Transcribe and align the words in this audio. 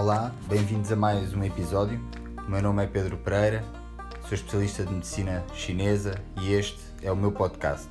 Olá, 0.00 0.32
bem-vindos 0.48 0.92
a 0.92 0.96
mais 0.96 1.34
um 1.34 1.42
episódio. 1.42 2.00
O 2.46 2.48
meu 2.48 2.62
nome 2.62 2.84
é 2.84 2.86
Pedro 2.86 3.16
Pereira, 3.16 3.64
sou 4.20 4.34
especialista 4.34 4.84
de 4.84 4.94
medicina 4.94 5.44
chinesa 5.52 6.14
e 6.40 6.52
este 6.52 6.78
é 7.02 7.10
o 7.10 7.16
meu 7.16 7.32
podcast. 7.32 7.88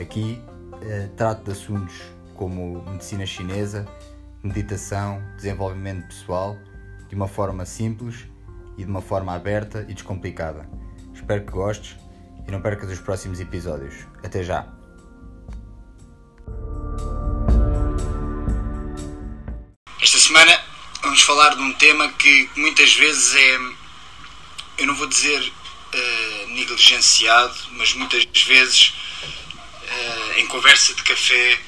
Aqui 0.00 0.42
eh, 0.80 1.10
trato 1.14 1.44
de 1.44 1.50
assuntos 1.50 2.00
como 2.34 2.82
medicina 2.90 3.26
chinesa, 3.26 3.86
meditação, 4.42 5.20
desenvolvimento 5.36 6.06
pessoal, 6.06 6.56
de 7.06 7.14
uma 7.14 7.28
forma 7.28 7.66
simples 7.66 8.26
e 8.78 8.84
de 8.84 8.90
uma 8.90 9.02
forma 9.02 9.34
aberta 9.34 9.84
e 9.90 9.92
descomplicada. 9.92 10.66
Espero 11.12 11.44
que 11.44 11.52
gostes 11.52 11.98
e 12.48 12.50
não 12.50 12.62
percas 12.62 12.90
os 12.90 12.98
próximos 12.98 13.40
episódios. 13.40 14.06
Até 14.24 14.42
já! 14.42 14.75
Vamos 21.16 21.22
falar 21.22 21.54
de 21.54 21.62
um 21.62 21.72
tema 21.72 22.12
que 22.12 22.50
muitas 22.56 22.92
vezes 22.92 23.34
é, 23.34 23.58
eu 24.76 24.86
não 24.86 24.94
vou 24.94 25.06
dizer 25.06 25.40
uh, 25.40 26.48
negligenciado, 26.48 27.56
mas 27.70 27.94
muitas 27.94 28.26
vezes 28.42 28.92
uh, 29.82 30.38
em 30.38 30.46
conversa 30.46 30.92
de 30.92 31.02
café 31.02 31.58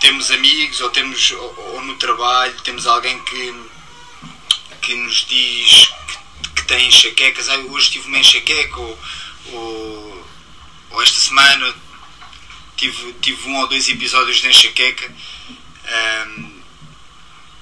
temos 0.00 0.32
amigos 0.32 0.80
ou 0.80 0.90
temos 0.90 1.30
ou, 1.30 1.74
ou 1.74 1.82
no 1.82 1.94
trabalho 1.94 2.60
temos 2.62 2.88
alguém 2.88 3.22
que 3.22 3.54
que 4.82 4.94
nos 4.96 5.26
diz 5.28 5.92
que, 6.08 6.48
que 6.56 6.66
tem 6.66 6.88
enxaquecas, 6.88 7.48
ah, 7.48 7.56
hoje 7.56 7.92
tive 7.92 8.08
uma 8.08 8.18
enxaqueca 8.18 8.80
ou, 8.80 8.98
ou, 9.52 10.26
ou, 10.90 11.02
esta 11.02 11.20
semana 11.20 11.72
tive, 12.76 13.12
tive 13.20 13.48
um 13.48 13.60
ou 13.60 13.68
dois 13.68 13.88
episódios 13.88 14.40
de 14.40 14.48
enxaqueca. 14.48 15.08
Um, 16.26 16.49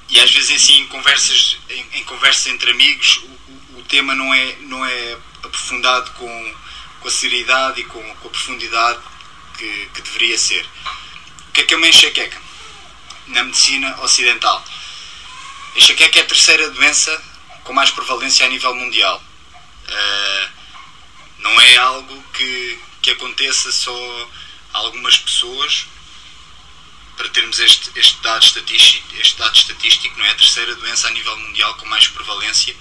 e 0.09 0.21
às 0.21 0.31
vezes 0.31 0.63
assim 0.63 0.81
em 0.81 0.87
conversas, 0.87 1.59
em, 1.69 1.87
em 1.95 2.05
conversas 2.05 2.47
entre 2.47 2.71
amigos 2.71 3.19
o, 3.19 3.79
o, 3.79 3.83
tema 3.89 4.15
não 4.15 4.33
é, 4.33 4.57
não 4.61 4.85
é 4.85 5.17
aprofundado 5.43 6.11
com, 6.13 6.55
com 7.01 7.09
a 7.09 7.11
seriedade 7.11 7.81
e 7.81 7.85
com, 7.85 8.03
com 8.17 8.29
a 8.29 8.31
profundidade 8.31 9.01
que, 9.57 9.91
que 9.95 10.03
deveria 10.03 10.39
ser. 10.39 10.67
O 11.49 11.53
que 11.53 11.61
é 11.61 11.65
que 11.65 11.75
é 11.75 11.77
uma 11.77 11.89
enxaqueca? 11.89 12.41
Na 13.29 13.45
medicina 13.45 13.99
ocidental 14.03 14.65
a 15.75 15.79
enxaqueca 15.79 16.19
é 16.19 16.23
a 16.23 16.27
terceira 16.27 16.71
doença 16.71 17.23
com 17.63 17.73
mais 17.73 17.91
prevalência 17.91 18.45
a 18.45 18.49
nível 18.49 18.75
mundial. 18.75 19.23
Uh, 19.89 20.49
não 21.39 21.61
é 21.61 21.77
algo 21.77 22.23
que, 22.33 22.79
que 23.01 23.11
aconteça 23.11 23.71
só 23.71 24.29
a 24.75 24.79
algumas 24.79 25.17
pessoas, 25.19 25.87
para 27.19 27.29
termos 27.31 27.59
este, 27.59 27.91
este, 27.97 28.23
dado 28.23 28.45
estatístico, 28.45 29.17
este 29.17 29.37
dado 29.37 29.55
estatístico, 29.57 30.17
não 30.17 30.25
é 30.25 30.31
a 30.31 30.35
terceira 30.37 30.75
doença 30.77 31.09
a 31.09 31.11
nível 31.11 31.37
mundial 31.37 31.75
com 31.75 31.85
mais 31.87 32.07
prevalência 32.07 32.75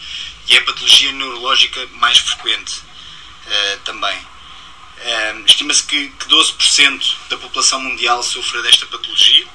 e 0.47 0.55
é 0.55 0.59
a 0.59 0.63
patologia 0.63 1.11
neurológica 1.11 1.85
mais 1.93 2.19
frequente 2.19 2.77
uh, 2.77 3.79
também. 3.83 4.17
Uh, 4.19 5.45
Estima-se 5.45 5.83
que, 5.83 6.09
que 6.09 6.25
12% 6.27 7.15
da 7.29 7.37
população 7.37 7.81
mundial 7.81 8.21
sofra 8.21 8.61
desta 8.61 8.85
patologia, 8.85 9.47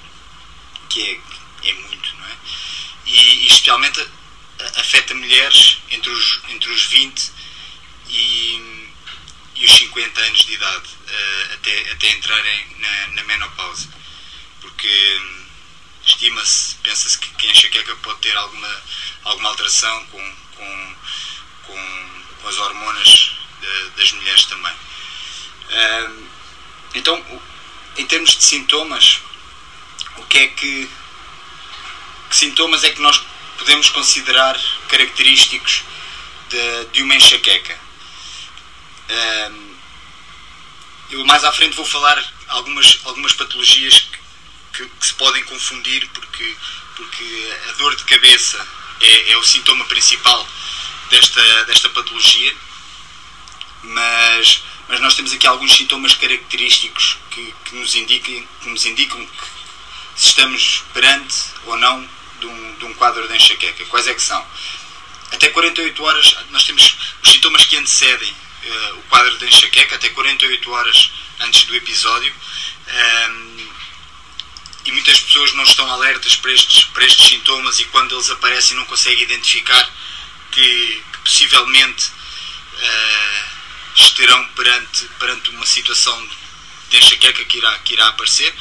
que 0.88 1.00
é, 1.00 1.68
é 1.68 1.74
muito, 1.74 2.16
não 2.16 2.26
é? 2.26 2.36
e, 3.06 3.44
e 3.44 3.46
especialmente 3.46 4.04
afeta 4.76 5.14
mulheres 5.14 5.78
entre 5.90 6.10
os, 6.10 6.40
entre 6.48 6.70
os 6.70 6.84
20 6.86 7.30
e, 8.08 8.86
e 9.56 9.64
os 9.64 9.72
50 9.72 10.20
anos 10.20 10.44
de 10.44 10.54
idade, 10.54 10.88
uh, 10.88 11.54
até, 11.54 11.92
até 11.92 12.10
entrarem 12.10 12.66
na, 12.78 13.06
na 13.08 13.22
menopausa. 13.22 14.01
Porque 14.62 15.22
estima-se, 16.04 16.76
pensa-se 16.76 17.18
que 17.18 17.28
quem 17.34 17.50
enxaqueca 17.50 17.94
pode 17.96 18.20
ter 18.20 18.36
alguma, 18.36 18.82
alguma 19.24 19.48
alteração 19.50 20.06
com, 20.06 20.36
com, 20.56 20.96
com, 21.66 22.22
com 22.40 22.48
as 22.48 22.56
hormonas 22.58 23.32
de, 23.60 23.90
das 23.96 24.12
mulheres 24.12 24.44
também. 24.46 24.72
Uh, 24.72 26.28
então, 26.94 27.42
em 27.96 28.06
termos 28.06 28.36
de 28.36 28.44
sintomas, 28.44 29.20
o 30.16 30.22
que 30.24 30.38
é 30.38 30.46
que 30.48 30.90
que 32.32 32.36
sintomas 32.36 32.82
é 32.82 32.88
que 32.88 33.00
nós 33.02 33.22
podemos 33.58 33.90
considerar 33.90 34.58
característicos 34.88 35.82
de, 36.48 36.84
de 36.86 37.02
uma 37.02 37.14
enxaqueca? 37.14 37.78
Um, 39.10 39.76
eu 41.10 41.26
mais 41.26 41.44
à 41.44 41.52
frente 41.52 41.76
vou 41.76 41.84
falar 41.84 42.24
algumas, 42.48 42.98
algumas 43.04 43.34
patologias 43.34 44.00
que, 44.00 44.18
que, 44.72 44.86
que, 44.86 45.06
se 45.06 45.14
podem 45.14 45.42
confundir 45.44 46.08
porque, 46.08 46.56
porque 46.96 47.58
a 47.68 47.72
dor 47.72 47.94
de 47.96 48.04
cabeça 48.04 48.66
é, 49.00 49.32
é 49.32 49.36
o 49.36 49.44
sintoma 49.44 49.84
principal 49.86 50.46
desta, 51.10 51.64
desta 51.64 51.88
patologia, 51.90 52.54
mas, 53.82 54.62
mas 54.88 55.00
nós 55.00 55.14
temos 55.14 55.32
aqui 55.32 55.46
alguns 55.46 55.76
sintomas 55.76 56.14
característicos 56.14 57.18
que, 57.30 57.54
que, 57.64 57.76
nos, 57.76 57.94
indiquem, 57.94 58.48
que 58.60 58.68
nos 58.68 58.86
indicam 58.86 59.24
que 59.26 59.46
se 60.16 60.28
estamos 60.28 60.84
perante 60.92 61.36
ou 61.64 61.76
não 61.76 62.08
de 62.38 62.46
um, 62.46 62.74
de 62.76 62.84
um 62.84 62.94
quadro 62.94 63.26
de 63.28 63.36
enxaqueca. 63.36 63.84
Quais 63.86 64.06
é 64.06 64.14
que 64.14 64.22
são? 64.22 64.44
Até 65.32 65.48
48 65.48 66.02
horas, 66.02 66.36
nós 66.50 66.64
temos 66.64 66.96
os 67.22 67.30
sintomas 67.30 67.64
que 67.64 67.76
antecedem 67.76 68.30
uh, 68.30 68.98
o 68.98 69.02
quadro 69.04 69.36
de 69.38 69.46
enxaqueca, 69.46 69.96
até 69.96 70.10
48 70.10 70.70
horas 70.70 71.10
antes 71.40 71.64
do 71.64 71.74
episódio. 71.74 72.32
Ehm, 72.86 73.51
e 74.84 74.92
muitas 74.92 75.20
pessoas 75.20 75.52
não 75.54 75.62
estão 75.64 75.90
alertas 75.90 76.36
para 76.36 76.52
estes, 76.52 76.84
para 76.86 77.04
estes 77.04 77.28
sintomas 77.28 77.78
e 77.80 77.84
quando 77.86 78.14
eles 78.14 78.30
aparecem 78.30 78.76
não 78.76 78.84
conseguem 78.84 79.22
identificar 79.22 79.90
que, 80.50 81.02
que 81.12 81.18
possivelmente 81.18 82.08
uh, 82.08 83.52
estarão 83.96 84.46
perante, 84.48 85.04
perante 85.18 85.50
uma 85.50 85.66
situação 85.66 86.28
de 86.90 86.98
enxaqueca 86.98 87.44
que 87.44 87.58
irá, 87.58 87.78
que 87.80 87.94
irá 87.94 88.08
aparecer. 88.08 88.54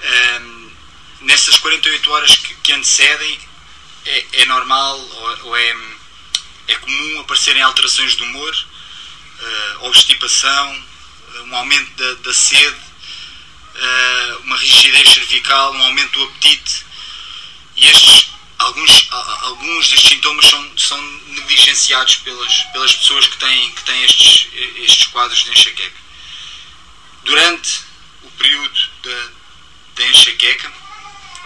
Ehm, 0.00 0.70
nessas 1.20 1.58
48 1.58 2.10
horas 2.10 2.36
que, 2.36 2.54
que 2.56 2.72
antecedem, 2.72 3.38
é, 4.04 4.26
é 4.32 4.46
normal 4.46 4.98
ou, 4.98 5.46
ou, 5.46 5.56
é, 5.56 5.76
é 6.68 6.74
comum 6.74 7.20
aparecerem 7.20 7.62
alterações 7.62 8.16
de 8.16 8.22
humor, 8.22 8.52
uh, 8.52 9.86
obstipação, 9.86 10.84
uh, 11.34 11.42
um 11.44 11.56
aumento 11.56 11.90
da, 11.96 12.14
da 12.14 12.34
sede, 12.34 12.76
uh, 12.76 12.91
uma 14.44 14.56
rigidez 14.56 15.08
cervical, 15.12 15.72
um 15.74 15.82
aumento 15.82 16.12
do 16.12 16.24
apetite. 16.24 16.84
E 17.76 17.86
estes, 17.86 18.30
alguns, 18.58 19.08
alguns 19.10 19.88
destes 19.88 20.10
sintomas 20.10 20.46
são, 20.46 20.78
são 20.78 21.02
negligenciados 21.28 22.16
pelas, 22.16 22.62
pelas 22.72 22.94
pessoas 22.94 23.26
que 23.26 23.36
têm, 23.38 23.70
que 23.72 23.84
têm 23.84 24.04
estes, 24.04 24.48
estes 24.76 25.06
quadros 25.08 25.44
de 25.44 25.50
enxaqueca. 25.50 26.02
Durante 27.24 27.80
o 28.22 28.30
período 28.32 28.80
da, 29.02 30.06
enxaqueca, 30.06 30.72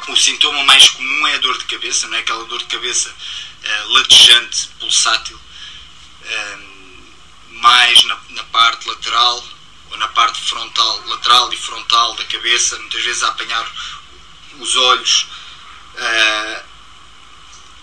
o 0.09 0.17
sintoma 0.17 0.63
mais 0.65 0.89
comum 0.89 1.27
é 1.27 1.35
a 1.35 1.39
dor 1.39 1.59
de 1.59 1.65
cabeça, 1.65 2.07
não 2.09 2.17
é? 2.17 2.21
aquela 2.21 2.45
dor 2.45 2.59
de 2.59 2.67
cabeça 2.67 3.11
uh, 3.11 3.93
latejante, 3.93 4.69
pulsátil, 4.79 5.37
uh, 5.37 6.77
mais 7.51 8.05
na, 8.05 8.19
na, 8.31 8.45
parte 8.45 8.89
lateral 8.89 9.45
ou 9.91 9.97
na 9.99 10.09
parte 10.09 10.41
frontal, 10.41 11.03
lateral 11.07 11.53
e 11.53 11.57
frontal 11.57 12.15
da 12.15 12.25
cabeça, 12.25 12.79
muitas 12.79 13.03
vezes 13.03 13.23
a 13.23 13.29
apanhar 13.29 13.71
os 14.59 14.77
olhos 14.77 15.27
uh, 15.95 16.63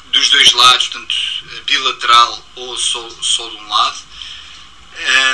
dos 0.06 0.30
dois 0.30 0.52
lados, 0.54 0.88
portanto 0.88 1.16
bilateral 1.66 2.46
ou 2.56 2.78
só, 2.78 3.10
só 3.22 3.50
de 3.50 3.56
um 3.56 3.68
lado. 3.68 4.00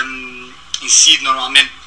Um, 0.03 0.53
incide 0.81 1.23
normalmente 1.23 1.79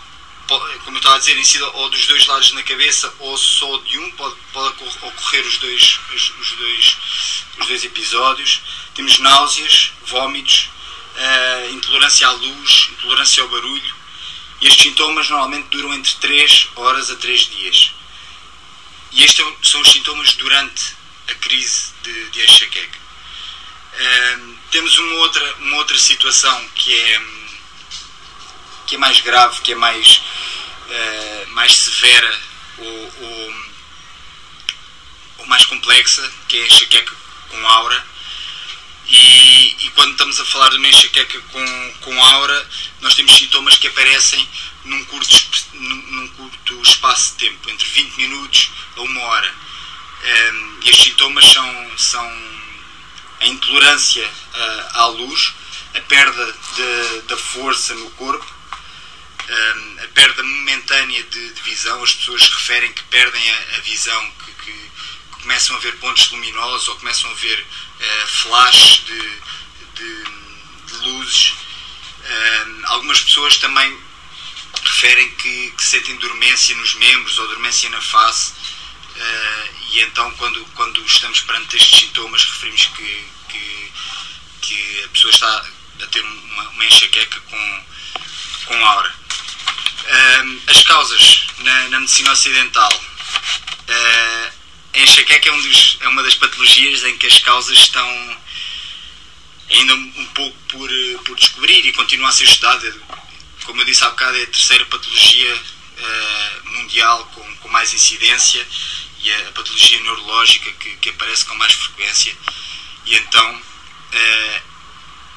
como 0.84 0.97
eu 0.97 0.99
estava 0.99 1.16
a 1.16 1.19
dizer, 1.19 1.38
incide 1.38 1.62
ou 1.62 1.88
dos 1.88 2.06
dois 2.06 2.26
lados 2.26 2.53
na 2.53 2.62
cabeça 2.62 3.12
ou 3.20 3.37
só 3.38 3.76
de 3.78 3.99
um, 3.99 4.10
pode, 4.12 4.37
pode 4.53 4.84
ocorrer 5.03 5.47
os 5.47 5.59
dois, 5.59 6.00
os, 6.12 6.32
os 6.38 6.52
dois, 6.52 6.96
os 7.58 7.67
dois 7.67 7.85
episódios. 7.85 8.61
Temos 8.94 9.19
náuseas, 9.19 9.93
vômitos, 10.06 10.69
uh, 11.17 11.73
intolerância 11.73 12.26
à 12.26 12.32
luz, 12.32 12.90
intolerância 12.93 13.43
ao 13.43 13.49
barulho. 13.49 14.01
E 14.62 14.69
estes 14.69 14.85
sintomas 14.85 15.29
normalmente 15.29 15.67
duram 15.70 15.93
entre 15.93 16.14
3 16.14 16.69
horas 16.76 17.11
a 17.11 17.17
3 17.17 17.41
dias. 17.50 17.93
E 19.11 19.25
estes 19.25 19.44
são 19.64 19.81
os 19.81 19.91
sintomas 19.91 20.35
durante 20.35 20.94
a 21.29 21.35
crise 21.35 21.93
de, 22.05 22.31
de 22.31 22.44
enxaqueca. 22.44 23.03
Temos 24.70 24.97
uma 24.97 25.14
outra, 25.17 25.55
uma 25.56 25.76
outra 25.79 25.99
situação 25.99 26.69
que 26.76 26.94
é 26.94 27.20
que 28.87 28.94
é 28.94 28.99
mais 28.99 29.20
grave, 29.20 29.61
que 29.62 29.73
é 29.73 29.75
mais, 29.75 30.23
uh, 30.87 31.50
mais 31.50 31.75
severa 31.75 32.41
ou, 32.79 33.12
ou, 33.20 33.55
ou, 35.38 35.47
mais 35.47 35.64
complexa, 35.67 36.32
que 36.47 36.56
é 36.56 36.62
a 36.62 36.67
enxaqueca 36.67 37.12
com 37.49 37.67
aura. 37.67 38.06
E, 39.12 39.76
e, 39.79 39.91
quando 39.91 40.12
estamos 40.12 40.41
a 40.41 40.44
falar 40.47 40.70
de 40.70 40.79
uma 40.79 40.88
enxaqueca 40.88 41.38
com, 41.53 41.93
com 42.00 42.25
aura, 42.25 42.69
nós 43.03 43.14
temos 43.14 43.37
sintomas 43.37 43.76
que 43.76 43.87
aparecem 43.87 44.49
num 44.87 45.05
curto, 45.05 45.37
num 45.75 46.29
curto 46.29 46.82
espaço 46.82 47.32
de 47.32 47.47
tempo, 47.47 47.70
entre 47.70 47.87
20 47.87 48.17
minutos 48.17 48.70
a 48.97 49.03
uma 49.03 49.20
hora. 49.20 49.55
Um, 50.23 50.26
ehm, 50.26 50.79
e 50.85 50.88
estes 50.88 51.05
sintomas 51.05 51.44
são, 51.44 51.99
são 51.99 52.43
a 53.41 53.47
intolerância 53.47 54.31
à 54.94 55.06
luz, 55.06 55.53
a 55.94 56.00
perda 56.00 56.56
da 57.29 57.37
força 57.37 57.94
no 57.94 58.11
corpo, 58.12 58.47
a 60.03 60.09
perda 60.14 60.43
momentânea 60.43 61.23
de, 61.25 61.53
de, 61.53 61.62
visão. 61.62 62.03
As 62.03 62.14
pessoas 62.14 62.49
referem 62.49 62.91
que 62.94 63.03
perdem 63.05 63.50
a, 63.50 63.76
a 63.76 63.81
visão, 63.81 64.32
que, 64.44 64.53
que, 64.64 64.91
começam 65.42 65.76
a 65.76 65.80
ver 65.80 65.96
pontos 65.96 66.30
luminosos 66.30 66.88
ou 66.88 66.96
começam 66.96 67.30
a 67.30 67.34
ver 67.34 67.60
uh, 67.60 68.26
flashes 68.28 69.04
de, 69.04 69.40
de, 69.94 70.24
de 70.86 70.94
luzes. 71.06 71.54
algumas 72.84 73.20
pessoas 73.20 73.56
também 73.58 73.98
referem 74.84 75.30
que, 75.34 75.72
que, 75.76 75.84
sentem 75.84 76.16
dormência 76.16 76.76
nos 76.76 76.94
membros 76.94 77.38
ou 77.38 77.48
dormência 77.48 77.88
na 77.90 78.00
face. 78.00 78.52
Uh, 79.14 79.74
e 79.90 80.00
então, 80.00 80.30
quando, 80.32 80.64
quando 80.74 81.04
estamos 81.04 81.40
perante 81.40 81.76
estes 81.76 82.00
sintomas, 82.00 82.44
referimos 82.44 82.86
que, 82.86 83.26
que, 83.48 83.92
que 84.62 85.04
a 85.04 85.08
pessoa 85.08 85.32
está 85.32 85.66
a 86.02 86.06
ter 86.06 86.22
uma, 86.22 86.68
uma 86.70 86.84
enxaqueca 86.86 87.40
com, 87.40 87.84
com 88.66 88.86
aura. 88.86 89.14
Uh, 90.02 90.62
as 90.68 90.82
causas 90.84 91.46
na, 91.58 91.88
na 91.88 92.00
medicina 92.00 92.32
ocidental. 92.32 93.12
A 95.22 95.24
enxaqueca 95.24 95.50
é, 95.50 95.52
um 95.52 95.62
dos, 95.62 95.98
é 96.00 96.08
uma 96.08 96.22
das 96.24 96.34
patologias 96.34 97.04
em 97.04 97.16
que 97.16 97.28
as 97.28 97.38
causas 97.38 97.78
estão 97.78 98.40
ainda 99.70 99.94
um 99.94 100.26
pouco 100.34 100.56
por, 100.69 100.90
por 101.24 101.36
descobrir 101.36 101.86
e 101.86 101.92
continua 101.92 102.28
a 102.28 102.32
ser 102.32 102.42
estudada. 102.42 102.92
Como 103.64 103.80
eu 103.80 103.84
disse 103.84 104.02
há 104.02 104.10
bocado, 104.10 104.36
é 104.36 104.42
a 104.42 104.46
terceira 104.46 104.84
patologia 104.86 105.54
uh, 105.54 106.70
mundial 106.70 107.24
com, 107.26 107.56
com 107.58 107.69
mais 107.69 107.94
incidência 107.94 108.66
e 109.22 109.32
a, 109.32 109.48
a 109.48 109.52
patologia 109.52 110.00
neurológica 110.00 110.72
que, 110.72 110.96
que, 110.96 111.10
aparece 111.10 111.44
com 111.44 111.54
mais 111.54 111.72
frequência. 111.72 112.36
E 113.06 113.14
então, 113.14 113.54
uh, 113.54 114.62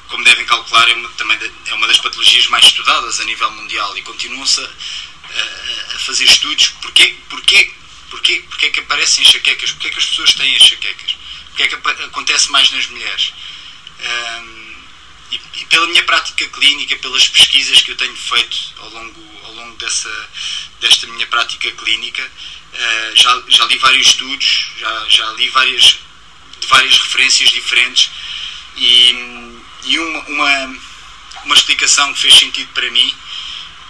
como 0.08 0.24
devem 0.24 0.44
calcular, 0.46 0.90
é 0.90 0.94
uma, 0.94 1.08
também 1.10 1.38
é 1.66 1.74
uma 1.74 1.86
das 1.86 1.98
patologias 1.98 2.48
mais 2.48 2.64
estudadas 2.64 3.20
a 3.20 3.24
nível 3.24 3.52
mundial 3.52 3.96
e 3.96 4.02
continuam-se 4.02 4.60
a, 4.60 4.64
a, 4.64 5.94
a, 5.94 5.98
fazer 6.00 6.24
estudos. 6.24 6.70
Porquê, 6.82 7.14
porquê, 7.30 7.72
porquê, 8.10 8.44
porquê 8.48 8.70
que 8.70 8.80
aparecem 8.80 9.24
enxaquecas? 9.24 9.72
Porquê 9.72 9.90
que 9.90 9.98
as 9.98 10.04
pessoas 10.06 10.34
têm 10.34 10.54
enxaquecas? 10.54 11.16
Porquê 11.48 11.68
que 11.68 11.74
acontece 11.74 12.50
mais 12.50 12.70
nas 12.72 12.86
mulheres? 12.86 13.32
Um, 14.00 14.76
e, 15.32 15.40
e, 15.54 15.66
pela 15.66 15.86
minha 15.88 16.02
prática 16.04 16.46
clínica, 16.48 16.96
pelas 16.96 17.26
pesquisas 17.28 17.82
que 17.82 17.90
eu 17.90 17.96
tenho 17.96 18.16
feito 18.16 18.56
ao 18.78 18.90
longo, 18.90 19.40
ao 19.44 19.52
longo 19.54 19.76
dessa, 19.76 20.30
desta 20.80 21.06
minha 21.06 21.26
prática 21.26 21.70
clínica, 21.72 22.22
uh, 22.22 23.16
já, 23.16 23.42
já 23.48 23.64
li 23.64 23.78
vários 23.78 24.08
estudos, 24.08 24.66
já, 24.78 25.06
já 25.08 25.30
li 25.32 25.48
várias, 25.50 25.98
de 26.60 26.66
várias 26.68 26.98
referências 26.98 27.50
diferentes 27.50 28.10
e 28.76 29.56
e 29.86 29.98
uma, 29.98 30.20
uma, 30.28 30.78
uma 31.44 31.54
explicação 31.54 32.12
que 32.12 32.20
fez 32.20 32.34
sentido 32.34 32.68
para 32.74 32.90
mim 32.90 33.14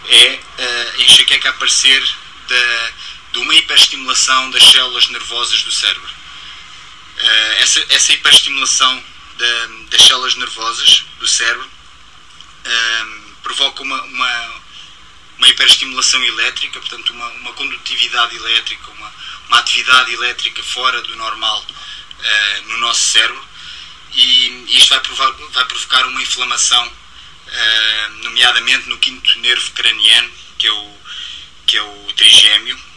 é 0.08 0.34
uh, 0.34 1.00
a 1.00 1.02
enxaqueca 1.02 1.50
aparecer 1.50 2.02
da, 2.48 2.92
de 3.36 3.42
uma 3.42 3.54
hiperestimulação 3.54 4.50
das 4.50 4.62
células 4.64 5.08
nervosas 5.08 5.62
do 5.62 5.70
cérebro. 5.70 6.08
Uh, 6.08 7.52
essa, 7.60 7.84
essa 7.90 8.12
hiperestimulação 8.14 9.04
da, 9.36 9.66
das 9.90 10.00
células 10.00 10.34
nervosas 10.36 11.04
do 11.18 11.28
cérebro 11.28 11.66
uh, 11.66 13.36
provoca 13.42 13.82
uma, 13.82 14.02
uma, 14.04 14.62
uma 15.36 15.48
hiperestimulação 15.48 16.24
elétrica, 16.24 16.80
portanto, 16.80 17.10
uma, 17.10 17.28
uma 17.28 17.52
condutividade 17.52 18.34
elétrica, 18.36 18.90
uma, 18.92 19.12
uma 19.48 19.58
atividade 19.58 20.14
elétrica 20.14 20.62
fora 20.62 21.02
do 21.02 21.14
normal 21.16 21.60
uh, 21.60 22.68
no 22.68 22.78
nosso 22.78 23.02
cérebro 23.02 23.44
e 24.14 24.64
isto 24.78 24.88
vai, 24.88 25.00
provar, 25.00 25.30
vai 25.32 25.64
provocar 25.66 26.06
uma 26.06 26.22
inflamação, 26.22 26.86
uh, 26.86 28.12
nomeadamente 28.22 28.88
no 28.88 28.96
quinto 28.96 29.38
nervo 29.40 29.72
craniano, 29.72 30.30
que 30.56 30.66
é 30.66 30.72
o, 30.72 30.98
que 31.66 31.76
é 31.76 31.82
o 31.82 32.12
trigêmeo, 32.16 32.95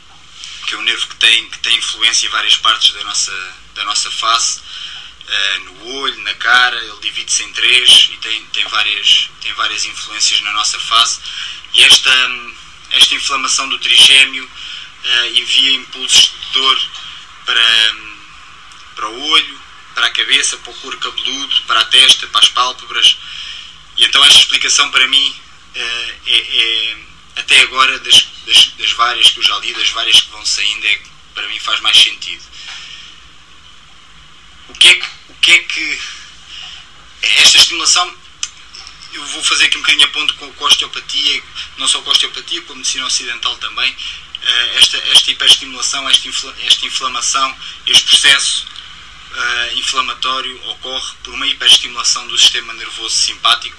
que 0.70 0.76
é 0.76 0.78
um 0.78 0.84
nervo 0.84 1.08
que 1.08 1.16
tem, 1.16 1.50
que 1.50 1.58
tem 1.60 1.76
influência 1.78 2.28
em 2.28 2.30
várias 2.30 2.56
partes 2.58 2.94
da 2.94 3.04
nossa, 3.04 3.56
da 3.74 3.84
nossa 3.86 4.12
face, 4.12 4.60
uh, 4.60 5.60
no 5.64 5.86
olho, 5.96 6.22
na 6.22 6.36
cara, 6.36 6.78
ele 6.78 7.00
divide-se 7.02 7.44
em 7.44 7.52
três 7.54 8.10
e 8.14 8.18
tem, 8.18 8.46
tem, 8.54 8.68
várias, 8.68 9.32
tem 9.42 9.52
várias 9.54 9.84
influências 9.86 10.42
na 10.42 10.52
nossa 10.54 10.80
face. 10.80 11.20
E 11.74 11.84
esta, 11.84 12.12
esta 12.92 13.16
inflamação 13.16 13.68
do 13.68 13.80
trigêmeo 13.80 14.46
uh, 14.46 15.26
envia 15.36 15.72
impulsos 15.72 16.34
de 16.40 16.54
dor 16.54 16.80
para, 17.48 17.96
para 18.96 19.10
o 19.10 19.22
olho, 19.28 19.62
para 19.96 20.06
a 20.06 20.12
cabeça, 20.12 20.56
para 20.58 20.72
o 20.72 20.76
couro 20.76 21.00
cabeludo, 21.00 21.62
para 21.64 21.80
a 21.80 21.86
testa, 21.86 22.28
para 22.28 22.42
as 22.42 22.50
pálpebras. 22.50 23.18
E 23.98 24.06
então 24.06 24.24
esta 24.24 24.38
explicação 24.38 24.92
para 24.92 25.08
mim 25.08 25.36
eh, 25.74 26.16
é, 26.28 26.38
é 26.38 26.98
até 27.40 27.62
agora, 27.62 27.98
das, 28.00 28.28
das, 28.46 28.66
das, 28.78 28.92
várias 28.92 29.30
que 29.30 29.40
eu 29.40 29.44
já 29.44 29.58
li, 29.60 29.74
das 29.74 29.90
várias 29.90 30.22
que 30.22 30.30
vão 30.30 30.46
saindo, 30.46 30.86
é 30.86 30.96
que 30.96 31.10
para 31.34 31.48
mim 31.48 31.60
faz 31.60 31.80
mais 31.80 31.98
sentido. 31.98 32.44
O 34.68 34.74
que 34.74 34.88
é 34.88 34.96
que, 34.96 35.08
o 35.30 35.34
que, 35.36 35.52
é 35.52 35.58
que 35.60 36.02
esta 37.22 37.58
estimulação, 37.58 38.14
eu 39.14 39.26
vou 39.26 39.44
fazer 39.44 39.66
aqui 39.66 39.78
um 39.78 39.82
bocadinho 39.82 40.06
a 40.06 40.10
ponto 40.10 40.34
com, 40.36 40.46
a 40.46 40.68
osteopatia, 40.68 41.44
não 41.78 41.88
só 41.88 42.02
com 42.02 42.10
a 42.10 42.14
osteopatia, 42.14 42.62
com 42.64 42.74
a 42.74 42.76
medicina 42.76 43.06
ocidental 43.06 43.58
também, 43.58 43.96
eh, 44.42 44.78
esta, 44.78 44.98
esta 44.98 45.32
hiperestimulação, 45.32 46.08
esta, 46.10 46.30
esta 46.66 46.86
inflamação, 46.86 47.58
este 47.86 48.04
processo 48.04 48.68
uh, 49.32 49.78
inflamatório 49.78 50.56
ocorre 50.70 51.16
por 51.24 51.34
uma 51.34 51.48
hiperestimulação 51.48 52.28
do 52.28 52.38
sistema 52.38 52.74
nervoso 52.74 53.16
simpático 53.16 53.78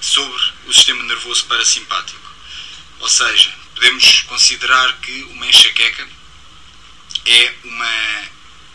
sobre 0.00 0.40
o 0.66 0.72
sistema 0.72 1.02
nervoso 1.04 1.44
parasimpático. 1.46 2.29
Ou 3.00 3.08
seja, 3.08 3.52
podemos 3.74 4.22
considerar 4.22 4.92
que 4.98 5.22
uma 5.24 5.46
enxaqueca 5.46 6.06
é 7.26 7.54
uma, 7.64 8.28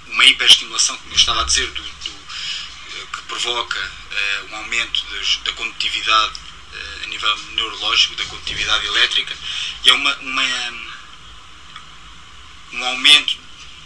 uma 0.08 0.26
hiperestimulação, 0.26 0.98
como 0.98 1.12
eu 1.12 1.18
estava 1.18 1.42
a 1.42 1.46
dizer, 1.46 1.68
do, 1.68 1.84
do 1.84 2.12
eh, 2.12 3.06
que 3.14 3.22
provoca 3.24 3.80
uh, 3.80 4.52
um 4.52 4.56
aumento 4.58 5.06
das, 5.12 5.38
da 5.38 5.52
condutividade 5.54 6.34
uh, 6.40 7.04
a 7.04 7.08
nível 7.08 7.38
neurológico, 7.54 8.16
da 8.16 8.26
condutividade 8.26 8.86
elétrica, 8.86 9.36
e 9.84 9.90
é 9.90 9.94
uma, 9.94 10.16
uma 10.18 10.44
um 12.74 12.84
aumento, 12.84 13.38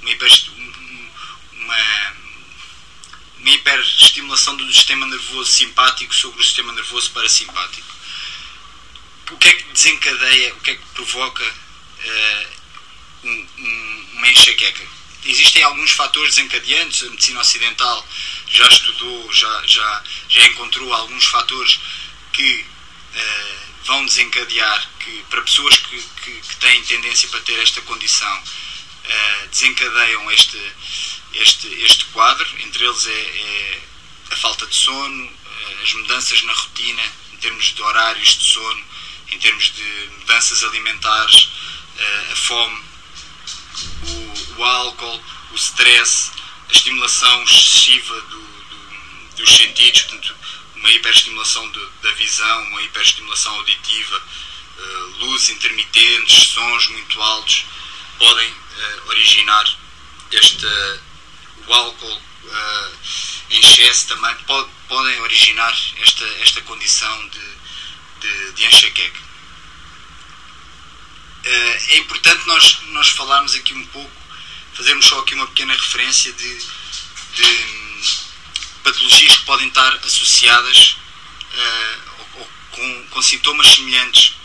uma, 0.01 0.11
uma, 1.53 2.15
uma 3.39 3.49
hiperestimulação 3.49 4.55
do 4.55 4.73
sistema 4.73 5.05
nervoso 5.05 5.51
simpático 5.51 6.13
sobre 6.15 6.39
o 6.39 6.43
sistema 6.43 6.71
nervoso 6.73 7.11
parasimpático. 7.11 7.98
O 9.31 9.37
que 9.37 9.47
é 9.47 9.53
que 9.53 9.63
desencadeia, 9.71 10.53
o 10.55 10.59
que 10.61 10.71
é 10.71 10.75
que 10.75 10.85
provoca 10.93 11.43
uh, 11.43 12.47
um, 13.23 13.47
um, 13.59 14.09
uma 14.13 14.27
enxaqueca? 14.27 14.87
Existem 15.23 15.61
alguns 15.63 15.91
fatores 15.91 16.35
desencadeantes, 16.35 17.03
a 17.03 17.09
medicina 17.09 17.41
ocidental 17.41 18.07
já 18.47 18.67
estudou, 18.67 19.31
já, 19.31 19.63
já, 19.67 20.03
já 20.29 20.47
encontrou 20.47 20.91
alguns 20.93 21.25
fatores 21.25 21.79
que 22.33 22.65
uh, 23.13 23.85
vão 23.85 24.05
desencadear, 24.05 24.89
que 24.99 25.23
para 25.29 25.41
pessoas 25.41 25.77
que, 25.77 26.01
que, 26.23 26.31
que, 26.31 26.55
têm 26.55 26.83
tendência 26.83 27.29
para 27.29 27.41
ter 27.41 27.59
esta 27.59 27.81
condição, 27.81 28.37
uh, 28.39 29.47
desencadeiam 29.49 30.31
este, 30.31 30.73
este, 31.35 31.67
este 31.83 32.05
quadro, 32.05 32.47
entre 32.61 32.83
eles 32.83 33.05
é, 33.05 33.11
é 33.11 33.81
a 34.31 34.35
falta 34.37 34.65
de 34.65 34.75
sono, 34.75 35.39
as 35.83 35.93
mudanças 35.93 36.41
na 36.43 36.53
rotina, 36.53 37.03
em 37.33 37.37
termos 37.37 37.73
de 37.73 37.81
horários 37.81 38.37
de 38.37 38.43
sono, 38.43 38.83
em 39.31 39.39
termos 39.39 39.73
de 39.73 40.09
mudanças 40.19 40.63
alimentares, 40.63 41.49
eh, 41.97 42.27
a 42.31 42.35
fome, 42.35 42.83
o, 44.03 44.55
o 44.57 44.63
álcool, 44.63 45.23
o 45.51 45.55
stress, 45.55 46.31
a 46.69 46.71
estimulação 46.71 47.43
excessiva 47.43 48.21
do, 48.21 48.39
do, 48.39 49.35
dos 49.37 49.55
sentidos, 49.55 50.03
portanto, 50.03 50.35
uma 50.75 50.91
hiperestimulação 50.91 51.69
de, 51.71 51.85
da 52.01 52.11
visão, 52.11 52.63
uma 52.67 52.81
hiperestimulação 52.81 53.53
auditiva, 53.55 54.21
uh, 54.77 55.25
luzes 55.25 55.49
intermitentes, 55.49 56.49
sons 56.49 56.87
muito 56.87 57.21
altos, 57.21 57.65
podem 58.17 58.49
uh, 58.49 59.07
originar 59.07 59.77
esta 60.31 61.01
o 61.67 61.73
álcool 61.73 62.21
em 63.49 63.59
excesso 63.59 64.07
também 64.07 64.35
pode, 64.45 64.69
podem 64.87 65.19
originar 65.21 65.75
esta, 66.01 66.25
esta 66.41 66.61
condição 66.61 67.29
de, 67.29 67.39
de, 68.19 68.51
de 68.53 68.65
é 71.91 71.97
importante 71.97 72.45
nós, 72.47 72.77
nós 72.89 73.09
falarmos 73.09 73.55
aqui 73.55 73.73
um 73.73 73.85
pouco, 73.87 74.11
fazermos 74.73 75.05
só 75.05 75.19
aqui 75.19 75.33
uma 75.33 75.47
pequena 75.47 75.73
referência 75.73 76.31
de, 76.33 76.57
de 77.33 78.03
patologias 78.83 79.37
que 79.37 79.45
podem 79.45 79.67
estar 79.67 79.95
associadas 80.03 80.97
uh, 81.53 82.11
ou, 82.19 82.41
ou 82.41 82.51
com, 82.71 83.07
com, 83.07 83.21
sintomas 83.21 83.67
semelhantes 83.67 84.35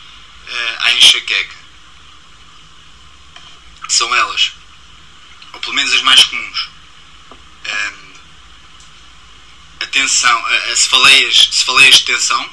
uh, 0.49 0.77
à 0.79 0.93
enxaqueca. 0.95 1.57
São 3.89 4.15
elas, 4.15 4.53
ou 5.53 5.61
pelo 5.61 5.75
menos 5.75 5.93
as 5.93 6.03
mais 6.03 6.25
comuns 6.25 6.75
tensão, 9.95 10.47
a, 10.47 10.57
a 10.73 10.77
cefaleias, 10.77 11.49
cefaleias 11.53 11.99
de 11.99 12.05
tensão, 12.05 12.51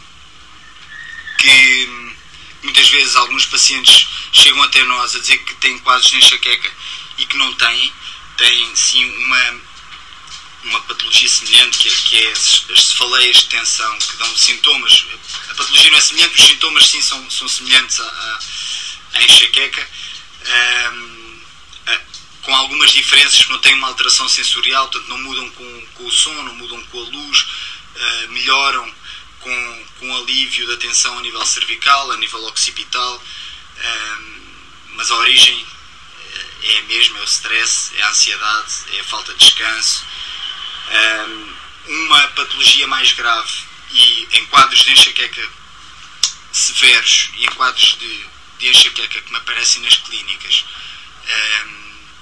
que 1.41 2.13
muitas 2.61 2.87
vezes 2.89 3.15
alguns 3.15 3.45
pacientes 3.45 4.07
chegam 4.31 4.61
até 4.61 4.83
nós 4.83 5.15
a 5.15 5.19
dizer 5.19 5.39
que 5.39 5.55
têm 5.55 5.79
quadros 5.79 6.09
de 6.11 6.17
enxaqueca 6.17 6.71
e 7.17 7.25
que 7.25 7.35
não 7.35 7.51
têm, 7.55 7.93
têm 8.37 8.75
sim 8.75 9.03
uma, 9.23 9.61
uma 10.65 10.81
patologia 10.81 11.27
semelhante, 11.27 11.79
que 11.79 11.87
é, 11.87 11.91
que 11.91 12.25
é 12.25 12.31
as, 12.31 12.65
as 12.69 12.83
cefaleias 12.85 13.37
de 13.37 13.45
tensão, 13.45 13.97
que 13.97 14.17
dão 14.17 14.37
sintomas. 14.37 15.05
A 15.49 15.55
patologia 15.55 15.89
não 15.89 15.97
é 15.97 16.01
semelhante, 16.01 16.39
os 16.39 16.47
sintomas 16.47 16.87
sim 16.87 17.01
são, 17.01 17.31
são 17.31 17.49
semelhantes 17.49 17.99
à, 17.99 18.39
à 19.13 19.23
enxaqueca. 19.23 19.89
Um, 20.93 21.21
com 22.43 22.55
algumas 22.55 22.91
diferenças 22.91 23.47
não 23.49 23.59
têm 23.59 23.75
uma 23.75 23.87
alteração 23.87 24.27
sensorial, 24.27 24.87
portanto 24.89 25.09
não 25.09 25.17
mudam 25.19 25.49
com, 25.51 25.85
com 25.93 26.05
o 26.05 26.11
som, 26.11 26.33
não 26.43 26.55
mudam 26.55 26.83
com 26.85 26.99
a 26.99 27.03
luz, 27.03 27.39
uh, 27.95 28.31
melhoram 28.31 29.00
com, 29.41 29.85
com 29.99 30.15
alívio 30.17 30.67
da 30.67 30.77
tensão 30.77 31.17
a 31.17 31.21
nível 31.21 31.45
cervical, 31.45 32.11
a 32.11 32.17
nível 32.17 32.43
occipital, 32.45 33.15
uh, 33.15 34.41
mas 34.95 35.09
a 35.09 35.15
origem 35.15 35.65
eh, 36.33 36.73
é 36.73 36.77
a 36.79 36.83
mesma, 36.83 37.17
é 37.19 37.21
o 37.21 37.25
stress, 37.25 37.91
é 37.95 38.01
a 38.01 38.09
ansiedade, 38.09 38.73
é 38.93 38.99
a 38.99 39.03
falta 39.05 39.33
de 39.33 39.39
descanso. 39.39 40.05
Uh, 40.87 41.61
uma 41.87 42.27
patologia 42.29 42.85
mais 42.87 43.13
grave 43.13 43.51
e 43.91 44.27
em 44.33 44.45
quadros 44.47 44.83
de 44.83 44.91
enxaqueca 44.91 45.49
severos 46.51 47.31
e 47.35 47.45
em 47.45 47.49
quadros 47.51 47.97
de, 47.97 48.25
de 48.59 48.69
enxaqueca 48.69 49.21
que 49.21 49.31
me 49.31 49.37
aparecem 49.37 49.81
nas 49.81 49.95
clínicas, 49.95 50.65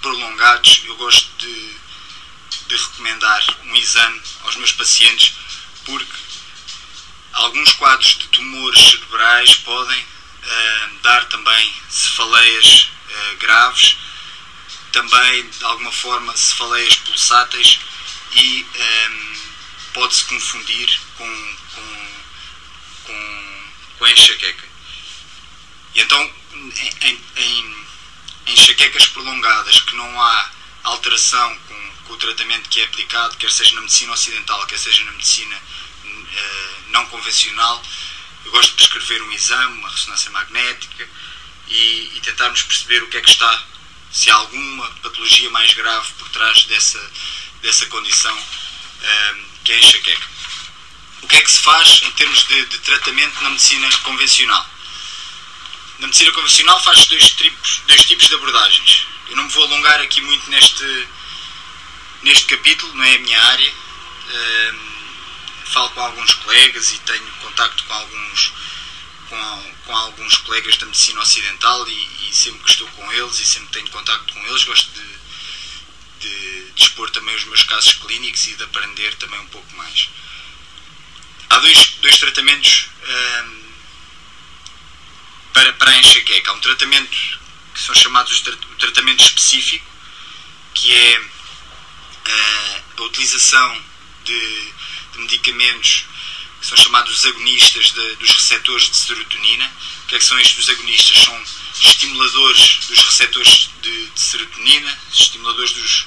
prolongados, 0.01 0.81
eu 0.85 0.95
gosto 0.95 1.29
de, 1.37 1.75
de 2.67 2.75
recomendar 2.75 3.43
um 3.65 3.75
exame 3.75 4.21
aos 4.43 4.55
meus 4.55 4.71
pacientes 4.71 5.33
porque 5.85 6.28
alguns 7.39 7.71
quadros 7.73 8.17
de 8.17 8.27
tumores 8.27 8.79
cerebrais 8.91 9.55
podem 9.55 9.99
uh, 9.99 10.99
dar 11.01 11.25
também 11.25 11.73
cefaleias 11.89 12.89
uh, 13.09 13.37
graves, 13.37 13.97
também 14.91 15.49
de 15.49 15.63
alguma 15.63 15.91
forma 15.91 16.35
cefaleias 16.35 16.95
pulsáteis 16.95 17.79
e 18.33 18.63
um, 18.63 18.75
eh, 18.75 19.37
pode-se 19.93 20.23
confundir 20.25 20.99
com, 21.17 21.57
com, 21.75 22.07
com, 23.05 23.63
com 23.97 24.05
a 24.05 24.11
enxaqueca. 24.11 24.67
E 25.95 26.01
então, 26.01 26.33
em, 26.53 27.21
em 27.37 27.85
enxaquecas 28.47 29.07
prolongadas, 29.07 29.79
que 29.81 29.95
não 29.95 30.21
há 30.21 30.51
alteração 30.83 31.57
com, 31.67 31.91
com, 32.05 32.13
o 32.13 32.17
tratamento 32.17 32.69
que 32.69 32.81
é 32.81 32.85
aplicado, 32.85 33.37
quer 33.37 33.51
seja 33.51 33.75
na 33.75 33.81
medicina 33.81 34.13
ocidental, 34.13 34.65
quer 34.67 34.77
seja 34.77 35.03
na 35.05 35.11
medicina 35.11 35.59
não 36.89 37.05
convencional, 37.07 37.83
eu 38.45 38.51
gosto 38.51 38.69
de 38.69 38.75
prescrever 38.75 39.21
um 39.23 39.31
exame, 39.31 39.79
uma 39.79 39.89
ressonância 39.89 40.31
magnética 40.31 41.07
e, 41.67 42.11
e, 42.15 42.21
tentarmos 42.21 42.63
perceber 42.63 43.03
o 43.03 43.07
que 43.07 43.17
é 43.17 43.21
que 43.21 43.29
está, 43.29 43.63
se 44.11 44.29
há 44.29 44.35
alguma 44.35 44.89
patologia 45.03 45.49
mais 45.51 45.73
grave 45.73 46.11
por 46.13 46.29
trás 46.29 46.63
dessa, 46.65 47.11
dessa 47.61 47.85
condição 47.87 48.35
uh, 48.35 49.45
que 49.63 49.71
é 49.71 49.79
enxaqueca. 49.79 50.27
O 51.21 51.27
que 51.27 51.35
é 51.35 51.41
que 51.41 51.51
se 51.51 51.59
faz 51.59 52.01
em 52.03 52.11
termos 52.11 52.47
de, 52.47 52.65
de 52.65 52.79
tratamento 52.79 53.43
na 53.43 53.49
medicina 53.49 53.89
convencional? 53.99 54.65
Na 55.99 56.07
medicina 56.07 56.31
convencional 56.31 56.81
faz 56.81 57.05
dois 57.07 57.31
tipos, 57.31 57.81
dois 57.85 58.05
tipos 58.05 58.27
de 58.27 58.35
abordagens. 58.35 59.05
Eu 59.27 59.35
não 59.35 59.43
me 59.43 59.51
vou 59.51 59.65
alongar 59.65 59.99
aqui 60.01 60.21
muito 60.21 60.49
neste, 60.49 61.07
neste 62.23 62.45
capítulo, 62.45 62.95
não 62.95 63.03
é 63.03 63.15
a 63.15 63.19
minha 63.19 63.43
área. 63.43 63.73
Um, 64.29 64.88
falo 65.69 65.89
com 65.91 66.01
alguns 66.01 66.33
colegas 66.33 66.91
e 66.91 66.99
tenho 66.99 67.31
contacto 67.33 67.83
com 67.83 67.93
alguns, 67.93 68.53
com, 69.27 69.73
com 69.85 69.95
alguns 69.95 70.37
colegas 70.37 70.77
da 70.77 70.85
medicina 70.85 71.21
ocidental 71.21 71.87
e, 71.87 72.29
e, 72.29 72.33
sempre 72.33 72.63
que 72.63 72.71
estou 72.71 72.87
com 72.89 73.11
eles 73.13 73.39
e 73.39 73.45
sempre 73.45 73.69
tenho 73.69 73.89
contacto 73.89 74.33
com 74.33 74.47
eles, 74.47 74.63
gosto 74.63 74.89
de, 74.91 76.27
de, 76.27 76.71
de 76.71 76.83
expor 76.83 77.09
também 77.11 77.35
os 77.35 77.45
meus 77.45 77.63
casos 77.63 77.93
clínicos 77.93 78.47
e 78.47 78.55
de 78.55 78.63
aprender 78.63 79.13
também 79.15 79.39
um 79.39 79.47
pouco 79.47 79.75
mais. 79.75 80.09
Há 81.49 81.59
dois, 81.59 81.95
dois 82.01 82.17
tratamentos 82.17 82.87
um, 83.07 83.69
para, 85.53 85.73
para 85.73 85.91
a 85.91 85.97
enxaqueca. 85.97 86.51
Há 86.51 86.53
um 86.53 86.59
tratamento 86.59 87.39
que 87.73 87.81
são 87.81 87.95
chamados 87.95 88.43
de 88.43 88.55
tratamento 88.77 89.23
específico, 89.23 89.85
que 90.73 90.93
é 90.93 91.19
uh, 91.19 92.83
a 92.97 93.01
utilização 93.01 93.83
de, 94.25 94.73
de, 95.13 95.19
medicamentos 95.19 96.05
que 96.59 96.67
são 96.67 96.77
chamados 96.77 97.25
agonistas 97.25 97.91
de, 97.91 98.15
dos 98.15 98.31
receptores 98.31 98.89
de 98.89 98.97
serotonina. 98.97 99.71
O 100.03 100.07
que, 100.07 100.15
é 100.15 100.19
que 100.19 100.25
são 100.25 100.39
estes 100.39 100.69
agonistas? 100.69 101.17
São 101.23 101.43
estimuladores 101.81 102.79
dos 102.87 102.99
receptores 102.99 103.69
de, 103.81 104.05
de 104.07 104.19
serotonina, 104.19 104.99
estimuladores 105.13 105.71
dos, 105.71 106.05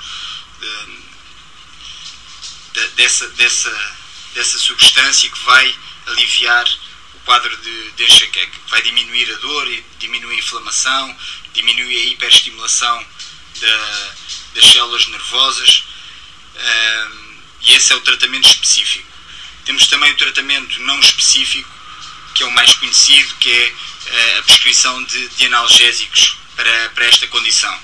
de, 2.74 2.88
dessa, 2.96 3.28
dessa, 3.30 3.96
dessa 4.34 4.58
substância 4.58 5.30
que 5.30 5.44
vai 5.44 5.74
aliviar 6.06 6.66
quadro 7.24 7.56
de, 7.58 7.90
de 7.92 8.04
enxaqueca. 8.04 8.58
Vai 8.68 8.82
diminuir 8.82 9.32
a 9.32 9.38
dor 9.38 9.84
diminui 9.98 10.34
a 10.34 10.38
inflamação, 10.38 11.16
diminui 11.54 11.96
a 11.96 12.04
hiperestimulação 12.06 13.06
da, 13.60 14.14
das 14.54 14.66
células 14.66 15.06
nervosas 15.08 15.84
um, 16.54 17.21
e 17.64 17.74
esse 17.74 17.92
é 17.92 17.96
o 17.96 18.00
tratamento 18.00 18.48
específico. 18.48 19.08
Temos 19.64 19.86
também 19.86 20.12
o 20.12 20.16
tratamento 20.16 20.80
não 20.82 20.98
específico, 21.00 21.68
que 22.34 22.42
é 22.42 22.46
o 22.46 22.50
mais 22.50 22.74
conhecido, 22.74 23.34
que 23.36 23.50
é 23.50 23.74
eh, 24.06 24.38
a 24.38 24.42
prescrição 24.42 25.02
de, 25.04 25.28
de 25.28 25.46
analgésicos 25.46 26.36
para, 26.56 26.90
para 26.90 27.06
esta 27.06 27.26
condição. 27.28 27.78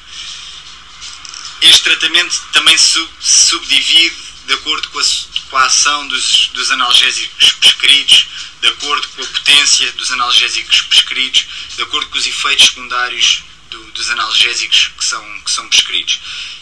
Este 1.63 1.83
tratamento 1.83 2.41
também 2.53 2.77
sub, 2.77 3.09
subdivide 3.21 4.17
de 4.47 4.55
acordo 4.55 4.89
com 4.89 4.99
a, 4.99 5.05
com 5.51 5.57
a 5.57 5.65
ação 5.65 6.09
dos, 6.09 6.49
dos 6.55 6.71
analgésicos 6.71 7.53
prescritos 7.53 8.27
de 8.61 8.69
acordo 8.69 9.07
com 9.09 9.23
a 9.23 9.27
potência 9.27 9.93
dos 9.93 10.11
analgésicos 10.11 10.83
prescritos, 10.83 11.47
de 11.77 11.83
acordo 11.83 12.09
com 12.11 12.19
os 12.19 12.27
efeitos 12.27 12.67
secundários 12.67 13.45
do, 13.71 13.83
dos 13.93 14.11
analgésicos 14.11 14.91
que 14.99 15.05
são, 15.05 15.41
que 15.41 15.51
são 15.51 15.69
prescritos. 15.69 16.21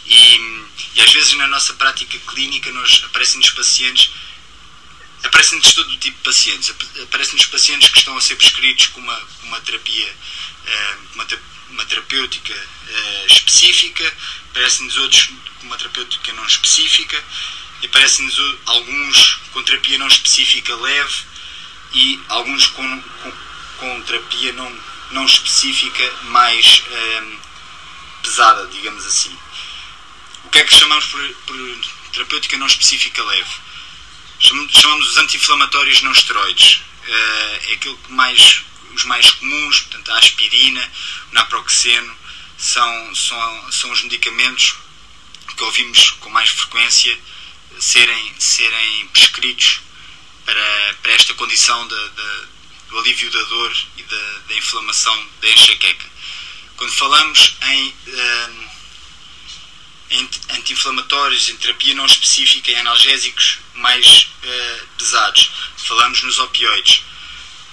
E, 0.09 0.65
e 0.95 1.01
às 1.01 1.13
vezes 1.13 1.35
na 1.35 1.47
nossa 1.49 1.75
prática 1.75 2.19
clínica 2.19 2.71
nos 2.71 3.03
aparecem-nos 3.05 3.51
pacientes 3.51 4.11
aparecem-nos 5.25 5.75
todo 5.75 5.91
o 5.91 5.97
tipo 5.99 6.17
de 6.17 6.23
pacientes. 6.25 6.75
Aparecem-nos 7.03 7.47
pacientes 7.47 7.89
que 7.91 7.99
estão 7.99 8.17
a 8.17 8.21
ser 8.21 8.37
prescritos 8.37 8.87
com 8.89 9.01
uma, 9.01 9.23
uma 9.45 9.61
terapia, 9.61 10.15
eh, 10.67 10.97
uma, 11.15 11.27
uma 11.71 11.85
terapêutica 11.85 12.55
eh, 12.55 13.27
específica, 13.27 14.13
aparecem-nos 14.51 14.97
outros 14.97 15.31
com 15.61 15.67
uma 15.67 15.77
terapêutica 15.77 16.33
não 16.33 16.47
específica, 16.47 17.23
e 17.83 17.87
aparecem-nos 17.87 18.39
alguns 18.67 19.39
com 19.53 19.63
terapia 19.63 19.99
não 19.99 20.09
específica 20.09 20.75
leve, 20.77 21.25
e 21.93 22.21
alguns 22.29 22.67
com, 22.67 23.03
com, 23.03 23.33
com 23.79 24.03
terapia 24.03 24.53
não, 24.53 24.81
não 25.13 25.25
específica 25.25 26.13
mais 26.25 26.83
um, 26.91 27.37
pesada, 28.23 28.67
digamos 28.69 29.05
assim. 29.07 29.37
Que 30.57 30.63
é 30.63 30.65
que 30.65 30.75
chamamos 30.75 31.05
por, 31.09 31.21
por 31.47 31.81
terapêutica 32.13 32.57
não 32.57 32.67
específica 32.67 33.23
leve? 33.23 33.51
Chamamos, 34.39 35.11
os 35.11 35.19
anti-inflamatórios 35.19 36.01
não 36.01 36.13
esteroides. 36.13 36.81
Uh, 37.07 37.61
é 37.69 37.73
aquilo 37.75 37.99
que 37.99 38.11
mais, 38.11 38.63
os 38.95 39.05
mais 39.05 39.31
comuns, 39.33 39.81
portanto 39.81 40.13
a 40.13 40.19
aspirina, 40.19 40.93
o 41.31 41.35
naproxeno, 41.35 42.17
são, 42.57 43.15
são, 43.15 43.71
são 43.71 43.91
os 43.91 44.03
medicamentos 44.05 44.77
que 45.55 45.63
ouvimos 45.63 46.13
com 46.21 46.31
mais 46.31 46.49
frequência 46.49 47.19
serem, 47.79 48.35
serem 48.41 49.09
prescritos 49.09 49.81
para, 50.47 50.97
para 51.03 51.13
esta 51.13 51.35
condição 51.35 51.87
de, 51.87 52.11
do 52.89 52.99
alívio 52.99 53.31
da 53.31 53.43
dor 53.43 53.77
e 53.99 54.03
da, 54.05 54.39
da 54.49 54.57
inflamação 54.57 55.29
da 55.43 55.51
enxaqueca. 55.51 56.07
Quando 56.79 56.95
falamos 56.95 57.57
em, 57.61 57.95
em 58.07 58.66
anti-inflamatórios, 60.51 61.49
em 61.49 61.57
terapia 61.57 61.95
não 61.95 62.07
específica, 62.07 62.71
em 62.71 62.77
analgésicos 62.77 63.59
mais 63.75 64.29
uh, 64.43 64.87
pesados, 64.97 65.51
falamos 65.77 66.23
nos 66.23 66.39
opioides, 66.39 67.03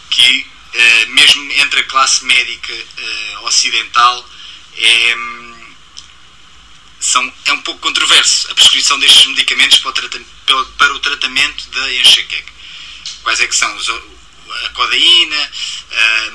que 0.10 0.48
uh, 0.74 1.10
mesmo 1.10 1.52
entre 1.54 1.80
a 1.82 1.84
classe 1.84 2.26
médica 2.26 2.74
ocidental 3.44 4.30
é, 4.78 5.16
são, 7.00 7.34
é 7.46 7.54
um 7.54 7.62
pouco 7.62 7.82
controverso 7.82 8.50
a 8.50 8.56
prescrição 8.56 8.98
destes 9.00 9.26
medicamentos 9.28 9.80
para 9.80 9.92
o, 9.92 10.66
para 10.78 10.94
o 10.94 11.00
tratamento 11.00 11.70
da 11.70 11.94
enxaqueca. 11.96 12.54
Quais 13.24 13.40
é 13.42 13.48
que 13.48 13.56
são? 13.56 13.70
A 14.66 14.70
codeína, 14.70 15.52
a 15.92 16.32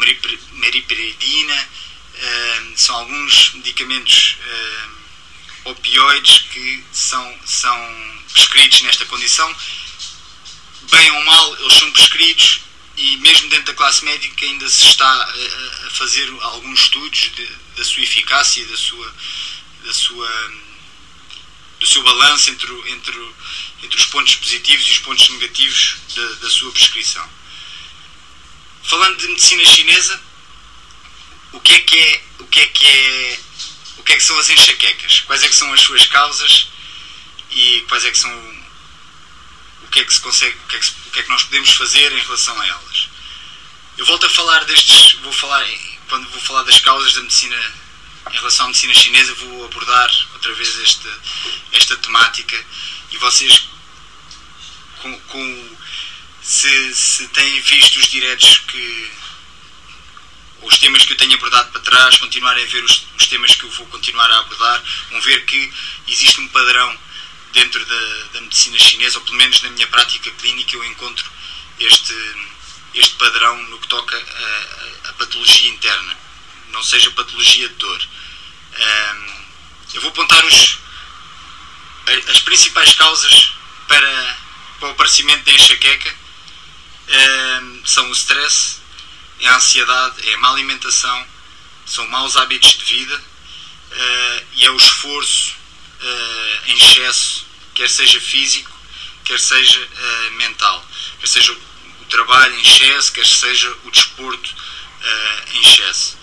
meriperidina, 0.53 1.69
são 2.77 2.97
alguns 2.97 3.55
medicamentos 3.55 4.37
opioides 5.71 6.39
que 6.51 6.85
são, 6.93 7.39
são 7.45 8.23
prescritos 8.33 8.83
nesta 8.83 9.05
condição 9.07 9.55
bem 10.91 11.11
ou 11.11 11.25
mal, 11.25 11.57
eles 11.61 11.75
são 11.75 11.91
prescritos 11.93 12.61
e 12.97 13.17
mesmo 13.19 13.49
dentro 13.49 13.67
da 13.67 13.75
classe 13.75 14.05
médica 14.05 14.45
ainda 14.45 14.69
se 14.69 14.87
está 14.87 15.07
a, 15.07 15.91
fazer 15.91 16.29
alguns 16.41 16.81
estudos 16.81 17.31
de, 17.35 17.47
da 17.77 17.85
sua 17.85 18.03
eficácia, 18.03 18.67
da 18.67 18.77
sua, 18.77 19.15
da 19.85 19.93
sua, 19.93 20.53
do 21.79 21.87
seu 21.87 22.03
balanço 22.03 22.51
entre, 22.51 22.73
entre, 22.91 23.35
entre 23.83 23.99
os 23.99 24.07
pontos 24.07 24.35
positivos 24.37 24.87
e 24.87 24.93
os 24.93 24.99
pontos 24.99 25.29
negativos 25.29 25.97
da, 26.15 26.27
da 26.35 26.51
sua 26.51 26.73
prescrição. 26.73 27.29
Falando 28.83 29.19
de 29.19 29.29
medicina 29.29 29.65
chinesa, 29.65 30.21
o 31.53 31.61
que 31.61 31.73
é 31.73 31.81
que 31.81 31.99
é, 31.99 32.25
o 32.41 32.47
que 32.47 32.61
é 32.61 32.67
que 32.67 32.87
é, 32.87 33.41
o 33.99 34.03
que 34.03 34.13
é 34.13 34.17
que 34.17 34.23
são 34.23 34.39
as 34.39 34.49
enxaquecas? 34.49 35.21
Quais 35.21 35.43
é 35.43 35.49
que 35.49 35.55
são 35.55 35.73
as 35.73 35.81
suas 35.81 36.07
causas 36.07 36.69
e 37.51 37.85
quais 37.89 38.05
é 38.05 38.11
que 38.11 38.19
são 38.19 38.59
o 39.89 39.91
que 39.91 40.01
é 40.01 40.05
que 40.05 40.13
se 40.13 40.21
consegue, 40.21 40.57
o 40.57 40.69
que 40.69 40.77
é 40.77 40.79
que, 40.79 40.89
o 40.89 41.11
que, 41.11 41.21
é 41.21 41.23
que 41.23 41.29
nós 41.31 41.45
podemos 41.45 41.71
fazer 41.73 42.13
em 42.13 42.21
relação 42.21 42.61
a 42.61 42.67
elas. 42.67 43.09
Eu 43.97 44.05
volto 44.05 44.27
a 44.27 44.31
falar 44.31 44.65
destes, 44.67 45.15
vou 45.23 45.33
falar, 45.33 45.67
quando 46.09 46.29
vou 46.29 46.41
falar 46.41 46.63
das 46.65 46.79
causas 46.81 47.15
da 47.15 47.23
medicina, 47.23 47.57
em 48.31 48.37
relação 48.37 48.67
à 48.67 48.69
medicina 48.69 48.93
chinesa, 48.95 49.35
vou 49.35 49.65
abordar 49.65 50.11
outra 50.35 50.53
vez 50.55 50.79
esta, 50.81 51.21
esta 51.73 51.97
temática 51.97 52.63
e 53.11 53.17
vocês, 53.17 53.65
com, 54.99 55.19
com 55.21 55.77
se, 56.43 56.95
se 56.95 57.29
têm 57.29 57.61
visto 57.63 57.99
os 57.99 58.09
diretos 58.09 58.59
que 58.69 59.11
os 60.63 60.79
temas 60.79 61.05
que 61.05 61.13
eu 61.13 61.17
tenho 61.17 61.35
abordado 61.35 61.71
para 61.71 61.81
trás, 61.81 62.19
continuarem 62.19 62.65
a 62.65 62.67
ver 62.67 62.85
os, 62.85 63.07
os 63.17 63.27
temas 63.27 63.55
que 63.55 63.65
eu 63.65 63.71
vou 63.71 63.87
continuar 63.87 64.31
a 64.31 64.39
abordar, 64.39 64.83
vão 65.11 65.21
ver 65.21 65.45
que 65.45 65.73
existe 66.09 66.41
um 66.41 66.49
padrão 66.49 66.99
dentro 67.53 67.85
da, 67.85 68.25
da, 68.35 68.41
medicina 68.41 68.79
chinesa, 68.79 69.19
ou 69.19 69.25
pelo 69.25 69.37
menos 69.37 69.61
na 69.63 69.71
minha 69.71 69.87
prática 69.87 70.31
clínica, 70.33 70.77
eu 70.77 70.85
encontro 70.85 71.31
este, 71.81 72.15
este 72.95 73.15
padrão 73.17 73.57
no 73.65 73.79
que 73.79 73.89
toca 73.89 74.17
a, 74.17 75.09
a, 75.09 75.13
patologia 75.15 75.71
interna, 75.71 76.17
não 76.71 76.83
seja 76.83 77.11
patologia 77.13 77.69
de 77.69 77.75
dor. 77.75 78.09
Um, 78.79 79.39
eu 79.95 80.01
vou 80.03 80.11
apontar 80.11 80.45
os, 80.45 80.79
as 82.29 82.41
principais 82.41 82.95
causas 82.95 83.53
para, 83.87 84.39
para 84.79 84.89
o 84.89 84.93
aparecimento 84.93 85.45
da 85.45 85.53
enxaqueca 85.53 86.15
um, 87.09 87.87
são 87.87 88.09
o 88.11 88.13
stress, 88.13 88.81
é 89.41 89.49
a 89.49 89.57
ansiedade, 89.57 90.31
é 90.31 90.35
a 90.35 90.39
má 90.39 90.51
alimentação, 90.51 91.27
são 91.87 92.07
maus 92.09 92.37
hábitos 92.37 92.79
de 92.79 92.85
vida 92.85 93.17
uh, 93.17 94.47
e 94.55 94.65
é 94.65 94.71
o 94.71 94.77
esforço 94.77 95.55
uh, 96.01 96.71
em 96.71 96.77
excesso, 96.77 97.47
quer 97.75 97.89
seja 97.89 98.21
físico, 98.21 98.71
quer 99.25 99.39
seja 99.39 99.81
uh, 99.81 100.31
mental, 100.33 100.87
quer 101.21 101.27
seja 101.27 101.53
o 101.53 102.05
trabalho 102.07 102.55
em 102.55 102.63
excesso, 102.63 103.13
quer 103.13 103.27
seja 103.27 103.75
o 103.85 103.91
desporto 103.91 104.55
em 105.55 105.61
excesso. 105.61 106.19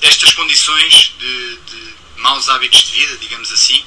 estas 0.00 0.32
condições 0.32 1.12
de, 1.18 1.56
de 1.66 1.94
maus 2.16 2.48
hábitos 2.48 2.82
de 2.84 2.92
vida, 2.92 3.16
digamos 3.18 3.52
assim, 3.52 3.84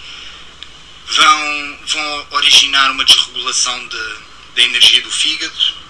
vão, 1.07 1.79
vão 1.87 2.27
originar 2.31 2.91
uma 2.91 3.03
desregulação 3.03 3.87
de, 3.87 4.15
da 4.55 4.61
energia 4.63 5.01
do 5.01 5.11
fígado. 5.11 5.84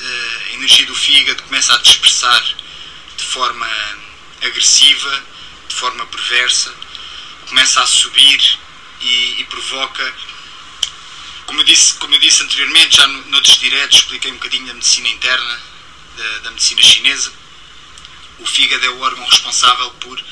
A 0.00 0.52
energia 0.54 0.86
do 0.86 0.94
fígado 0.94 1.42
começa 1.42 1.74
a 1.74 1.78
dispersar 1.78 2.42
de 3.16 3.24
forma 3.24 3.68
agressiva, 4.42 5.24
de 5.68 5.74
forma 5.74 6.06
perversa, 6.06 6.74
começa 7.48 7.82
a 7.82 7.86
subir 7.86 8.58
e, 9.00 9.40
e 9.40 9.44
provoca, 9.44 10.14
como 11.46 11.60
eu, 11.60 11.64
disse, 11.64 11.94
como 11.94 12.14
eu 12.14 12.18
disse 12.18 12.42
anteriormente, 12.42 12.96
já 12.96 13.06
no, 13.06 13.26
noutros 13.26 13.58
diretos 13.58 13.98
expliquei 13.98 14.30
um 14.30 14.34
bocadinho 14.34 14.66
da 14.66 14.74
medicina 14.74 15.08
interna, 15.08 15.60
da, 16.16 16.38
da 16.38 16.50
medicina 16.50 16.82
chinesa, 16.82 17.32
o 18.38 18.46
fígado 18.46 18.84
é 18.86 18.90
o 18.90 19.00
órgão 19.00 19.24
responsável 19.26 19.90
por 19.92 20.22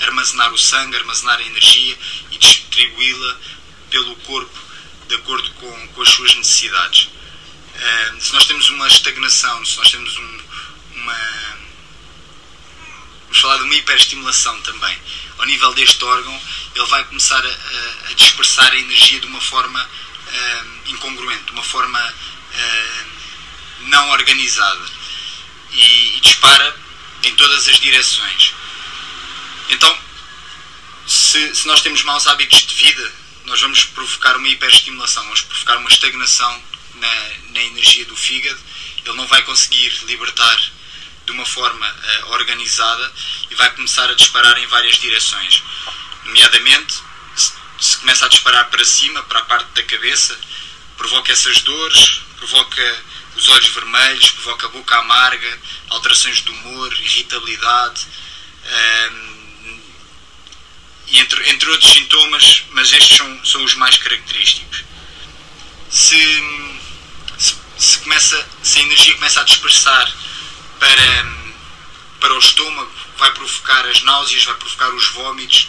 armazenar 0.00 0.52
o 0.52 0.58
sangue, 0.58 0.96
armazenar 0.96 1.38
a 1.38 1.42
energia 1.42 1.98
e 2.30 2.38
distribuí-la 2.38 3.36
pelo 3.90 4.14
corpo 4.16 4.66
de 5.08 5.14
acordo 5.14 5.50
com, 5.52 5.88
com 5.88 6.02
as 6.02 6.08
suas 6.08 6.34
necessidades. 6.34 7.08
Uh, 7.76 8.20
se 8.20 8.32
nós 8.32 8.46
temos 8.46 8.70
uma 8.70 8.88
estagnação, 8.88 9.64
se 9.64 9.76
nós 9.76 9.90
temos 9.90 10.16
um, 10.16 10.40
uma. 10.94 11.56
Vamos 13.24 13.40
falar 13.40 13.56
de 13.58 13.64
uma 13.64 13.74
hiperestimulação 13.74 14.60
também 14.62 14.98
ao 15.38 15.46
nível 15.46 15.74
deste 15.74 16.02
órgão, 16.04 16.40
ele 16.74 16.86
vai 16.86 17.04
começar 17.04 17.44
a, 17.44 18.10
a 18.10 18.14
dispersar 18.14 18.72
a 18.72 18.78
energia 18.78 19.20
de 19.20 19.26
uma 19.26 19.40
forma 19.40 19.82
uh, 19.82 20.90
incongruente, 20.90 21.44
de 21.44 21.52
uma 21.52 21.62
forma 21.62 22.00
uh, 22.00 23.06
não 23.80 24.10
organizada 24.10 24.86
e, 25.72 26.16
e, 26.16 26.20
dispara 26.20 26.76
em 27.24 27.34
todas 27.34 27.68
as 27.68 27.78
direções. 27.78 28.54
Então, 29.68 29.98
se, 31.06 31.54
se 31.54 31.66
nós 31.66 31.80
temos 31.82 32.02
maus 32.02 32.26
hábitos 32.26 32.66
de 32.66 32.74
vida, 32.74 33.12
nós 33.44 33.60
vamos 33.60 33.84
provocar 33.84 34.36
uma 34.36 34.48
hiperestimulação, 34.48 35.22
vamos 35.24 35.42
provocar 35.42 35.76
uma 35.76 35.90
estagnação 35.90 36.62
na, 37.00 37.30
na 37.50 37.60
energia 37.62 38.04
do 38.06 38.16
fígado, 38.16 38.60
ele 39.04 39.16
não 39.16 39.26
vai 39.26 39.42
conseguir 39.42 39.92
libertar 40.04 40.58
de 41.24 41.32
uma 41.32 41.44
forma 41.44 41.86
uh, 41.86 42.30
organizada 42.32 43.12
e 43.50 43.54
vai 43.54 43.70
começar 43.74 44.08
a 44.08 44.14
disparar 44.14 44.56
em 44.58 44.66
várias 44.66 44.96
direções. 44.96 45.62
Nomeadamente, 46.24 46.94
se, 47.34 47.52
se 47.80 47.96
começa 47.98 48.26
a 48.26 48.28
disparar 48.28 48.70
para 48.70 48.84
cima, 48.84 49.22
para 49.24 49.40
a 49.40 49.44
parte 49.44 49.68
da 49.72 49.82
cabeça, 49.82 50.38
provoca 50.96 51.32
essas 51.32 51.60
dores, 51.62 52.20
provoca 52.36 53.04
os 53.36 53.48
olhos 53.48 53.68
vermelhos, 53.68 54.30
provoca 54.30 54.66
a 54.66 54.70
boca 54.70 54.96
amarga, 54.96 55.58
alterações 55.90 56.42
de 56.42 56.50
humor, 56.50 56.92
irritabilidade, 57.00 58.06
ehm, 58.64 59.36
e 61.08 61.18
entre, 61.18 61.50
entre 61.50 61.70
outros 61.70 61.92
sintomas, 61.92 62.64
mas 62.70 62.92
estes 62.92 63.16
são, 63.16 63.44
são 63.44 63.64
os 63.64 63.74
mais 63.74 63.96
característicos. 63.98 64.84
Se, 65.88 66.16
se, 67.78 67.98
começa, 67.98 68.48
se 68.62 68.78
a 68.78 68.82
energia 68.82 69.14
começa 69.14 69.40
a 69.40 69.44
dispersar 69.44 70.14
para, 70.78 71.36
para 72.20 72.34
o 72.34 72.38
estômago, 72.38 72.92
vai 73.18 73.32
provocar 73.32 73.86
as 73.86 74.02
náuseas, 74.02 74.44
vai 74.44 74.54
provocar 74.54 74.88
os 74.94 75.06
vômitos, 75.08 75.68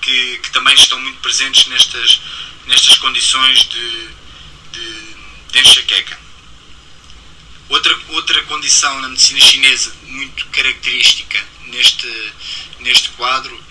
que, 0.00 0.38
que 0.38 0.50
também 0.50 0.74
estão 0.74 0.98
muito 0.98 1.18
presentes 1.20 1.66
nestas, 1.66 2.20
nestas 2.66 2.96
condições 2.98 3.68
de, 3.68 4.08
de, 4.72 5.16
de 5.52 5.58
enxaqueca. 5.60 6.18
Outra, 7.68 7.96
outra 8.08 8.42
condição 8.44 9.00
na 9.00 9.08
medicina 9.08 9.40
chinesa 9.40 9.94
muito 10.02 10.46
característica 10.46 11.46
neste, 11.66 12.32
neste 12.80 13.10
quadro 13.10 13.62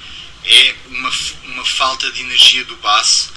é 0.46 0.76
uma, 0.88 1.12
uma 1.44 1.66
falta 1.66 2.10
de 2.12 2.22
energia 2.22 2.64
do 2.64 2.76
baço, 2.78 3.34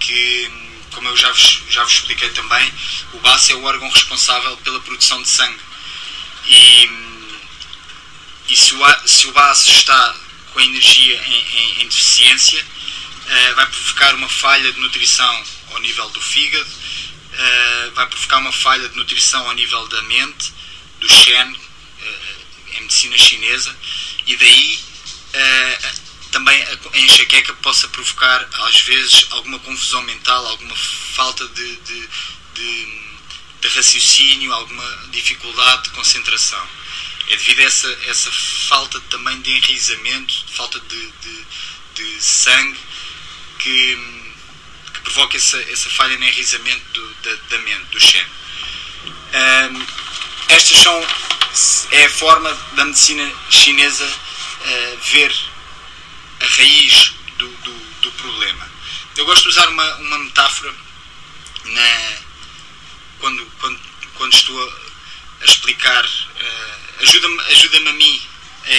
que, 0.00 0.50
como 0.92 1.08
eu 1.08 1.16
já 1.16 1.30
vos, 1.30 1.62
já 1.68 1.84
vos 1.84 1.92
expliquei 1.92 2.30
também, 2.30 2.72
o 3.12 3.18
baço 3.18 3.52
é 3.52 3.54
o 3.54 3.64
órgão 3.64 3.88
responsável 3.88 4.56
pela 4.58 4.80
produção 4.80 5.22
de 5.22 5.28
sangue. 5.28 5.60
E, 6.46 6.90
e 8.48 8.56
se, 8.56 8.74
o, 8.74 9.08
se 9.08 9.26
o 9.26 9.32
baço 9.32 9.70
está 9.70 10.16
com 10.52 10.58
a 10.58 10.64
energia 10.64 11.22
em, 11.26 11.56
em, 11.58 11.82
em 11.82 11.88
deficiência, 11.88 12.64
uh, 12.64 13.54
vai 13.54 13.66
provocar 13.66 14.14
uma 14.14 14.28
falha 14.28 14.72
de 14.72 14.80
nutrição 14.80 15.44
ao 15.72 15.80
nível 15.80 16.08
do 16.10 16.20
fígado, 16.20 16.70
uh, 16.70 17.94
vai 17.94 18.06
provocar 18.06 18.38
uma 18.38 18.52
falha 18.52 18.88
de 18.88 18.96
nutrição 18.96 19.46
ao 19.46 19.54
nível 19.54 19.86
da 19.88 20.02
mente, 20.02 20.52
do 21.00 21.08
Shen, 21.08 21.52
uh, 21.52 22.76
em 22.76 22.80
medicina 22.80 23.18
chinesa, 23.18 23.76
e 24.26 24.36
daí 24.36 24.88
também 26.30 26.62
a 26.62 26.98
enxaqueca 26.98 27.54
possa 27.54 27.88
provocar, 27.88 28.48
às 28.66 28.80
vezes, 28.80 29.26
alguma 29.30 29.58
confusão 29.60 30.02
mental, 30.02 30.46
alguma 30.46 30.76
falta 30.76 31.46
de, 31.48 31.76
de, 31.76 32.08
de 32.54 33.08
de 33.60 33.68
raciocínio, 33.68 34.52
alguma 34.52 35.08
dificuldade 35.10 35.84
de 35.84 35.90
concentração. 35.90 36.66
É 37.28 37.36
devido 37.36 37.60
a 37.60 37.64
essa, 37.64 37.98
essa 38.06 38.30
falta 38.68 39.00
também 39.10 39.40
de 39.42 39.50
enraizamento, 39.50 40.44
falta 40.54 40.80
de, 40.80 41.12
de, 41.94 42.22
sangue, 42.22 42.78
que, 43.58 43.98
que, 44.94 45.00
provoca 45.00 45.36
essa, 45.36 45.58
essa 45.70 45.90
falha 45.90 46.16
no 46.16 46.24
enraizamento 46.24 46.82
do, 46.92 47.14
da, 47.22 47.34
da, 47.50 47.58
mente, 47.58 47.84
do 47.90 48.00
Shen. 48.00 48.24
Um, 49.04 49.86
estas 50.48 50.78
são 50.78 51.06
é 51.90 52.04
a 52.04 52.10
forma 52.10 52.50
da 52.74 52.84
medicina 52.84 53.30
chinesa 53.50 54.06
uh, 54.06 54.98
ver 55.10 55.34
a 56.40 56.46
raiz 56.46 57.12
do, 57.38 57.48
do, 57.48 57.72
do, 58.02 58.12
problema. 58.12 58.70
Eu 59.16 59.24
gosto 59.26 59.42
de 59.42 59.48
usar 59.48 59.68
uma, 59.68 59.94
uma 59.96 60.18
metáfora 60.18 60.74
na, 61.64 62.18
quando, 63.18 63.44
quando, 63.60 63.80
quando 64.14 64.32
estou 64.32 64.68
a, 64.68 64.72
a 65.42 65.44
explicar, 65.44 66.04
uh, 66.04 67.02
ajuda-me 67.02 67.40
ajuda 67.40 67.90
a 67.90 67.92
mim 67.92 68.22
a, 68.64 68.70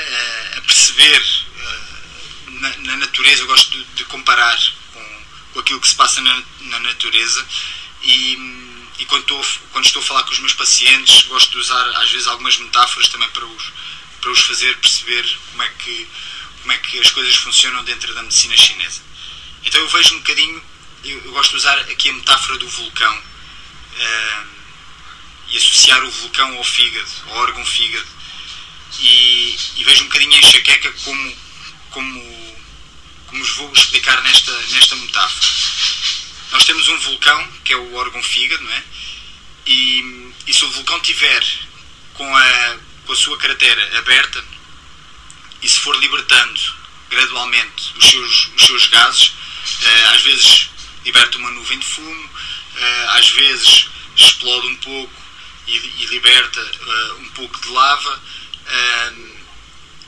a, 0.00 0.58
a 0.58 0.60
perceber 0.62 1.20
uh, 1.20 2.50
na, 2.60 2.76
na, 2.78 2.96
natureza, 2.96 3.42
eu 3.42 3.46
gosto 3.46 3.70
de, 3.70 3.84
de 3.94 4.04
comparar 4.04 4.58
com, 4.92 5.24
com, 5.52 5.60
aquilo 5.60 5.80
que 5.80 5.88
se 5.88 5.96
passa 5.96 6.20
na, 6.20 6.42
na 6.60 6.78
natureza 6.80 7.44
e, 8.02 8.34
e 8.98 9.04
quando, 9.06 9.22
estou, 9.22 9.46
quando 9.72 9.84
estou 9.84 10.02
a 10.02 10.04
falar 10.04 10.22
com 10.24 10.32
os 10.32 10.38
meus 10.38 10.54
pacientes 10.54 11.22
gosto 11.22 11.50
de 11.50 11.58
usar 11.58 11.84
às 12.00 12.10
vezes 12.10 12.26
algumas 12.26 12.56
metáforas 12.58 13.08
também 13.08 13.28
para 13.30 13.44
os, 13.44 13.72
para 14.22 14.30
os 14.30 14.40
fazer 14.40 14.74
perceber 14.78 15.38
como 15.50 15.62
é, 15.64 15.68
que, 15.68 16.08
como 16.60 16.72
é 16.72 16.78
que 16.78 16.98
as 17.00 17.10
coisas 17.10 17.34
funcionam 17.34 17.84
dentro 17.84 18.14
da 18.14 18.22
medicina 18.22 18.56
chinesa. 18.56 19.02
Então 19.64 19.80
eu 19.80 19.88
vejo 19.88 20.14
um 20.14 20.18
bocadinho, 20.18 20.62
eu, 21.04 21.24
eu 21.24 21.32
gosto 21.32 21.50
de 21.50 21.56
usar 21.56 21.78
aqui 21.80 22.08
a 22.08 22.12
metáfora 22.12 22.56
do 22.56 22.68
vulcão 22.68 23.18
uh, 23.18 24.46
e 25.48 25.56
associar 25.56 26.02
o 26.04 26.10
vulcão 26.10 26.56
ao 26.56 26.64
fígado, 26.64 27.10
ao 27.26 27.36
órgão 27.38 27.66
fígado. 27.66 28.06
E, 29.00 29.58
e 29.76 29.84
vejo 29.84 30.04
um 30.04 30.06
bocadinho 30.06 30.34
a 30.34 30.38
enxaqueca 30.38 30.92
como, 31.04 31.36
como, 31.90 32.56
como 33.26 33.44
vos 33.44 33.56
vou 33.56 33.72
explicar 33.72 34.22
nesta, 34.22 34.52
nesta 34.68 34.94
metáfora. 34.96 35.48
Nós 36.52 36.64
temos 36.64 36.86
um 36.88 36.98
vulcão, 36.98 37.48
que 37.64 37.72
é 37.72 37.76
o 37.76 37.94
órgão 37.94 38.22
fígado, 38.22 38.62
não 38.62 38.72
é? 38.72 38.84
E, 39.66 40.32
e 40.46 40.54
se 40.54 40.64
o 40.64 40.70
vulcão 40.70 41.00
tiver 41.00 41.44
com 42.14 42.36
a, 42.36 42.78
com 43.06 43.12
a 43.12 43.16
sua 43.16 43.36
cratera 43.38 43.98
aberta 43.98 44.44
e 45.62 45.68
se 45.68 45.78
for 45.78 45.96
libertando 45.96 46.82
gradualmente 47.08 47.92
os 47.96 48.10
seus, 48.10 48.50
os 48.56 48.66
seus 48.66 48.86
gases, 48.88 49.28
uh, 49.28 50.08
às 50.14 50.22
vezes 50.22 50.70
liberta 51.04 51.38
uma 51.38 51.50
nuvem 51.50 51.78
de 51.78 51.86
fumo, 51.86 52.24
uh, 52.24 53.10
às 53.10 53.28
vezes 53.30 53.86
explode 54.16 54.66
um 54.66 54.76
pouco 54.76 55.22
e, 55.66 55.76
e 55.76 56.06
liberta 56.06 56.60
uh, 56.60 57.20
um 57.20 57.28
pouco 57.30 57.60
de 57.60 57.68
lava, 57.68 58.22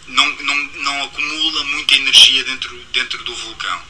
não, 0.06 0.26
não, 0.26 0.54
não 0.56 1.04
acumula 1.04 1.64
muita 1.64 1.94
energia 1.96 2.44
dentro, 2.44 2.76
dentro 2.92 3.22
do 3.24 3.34
vulcão. 3.34 3.82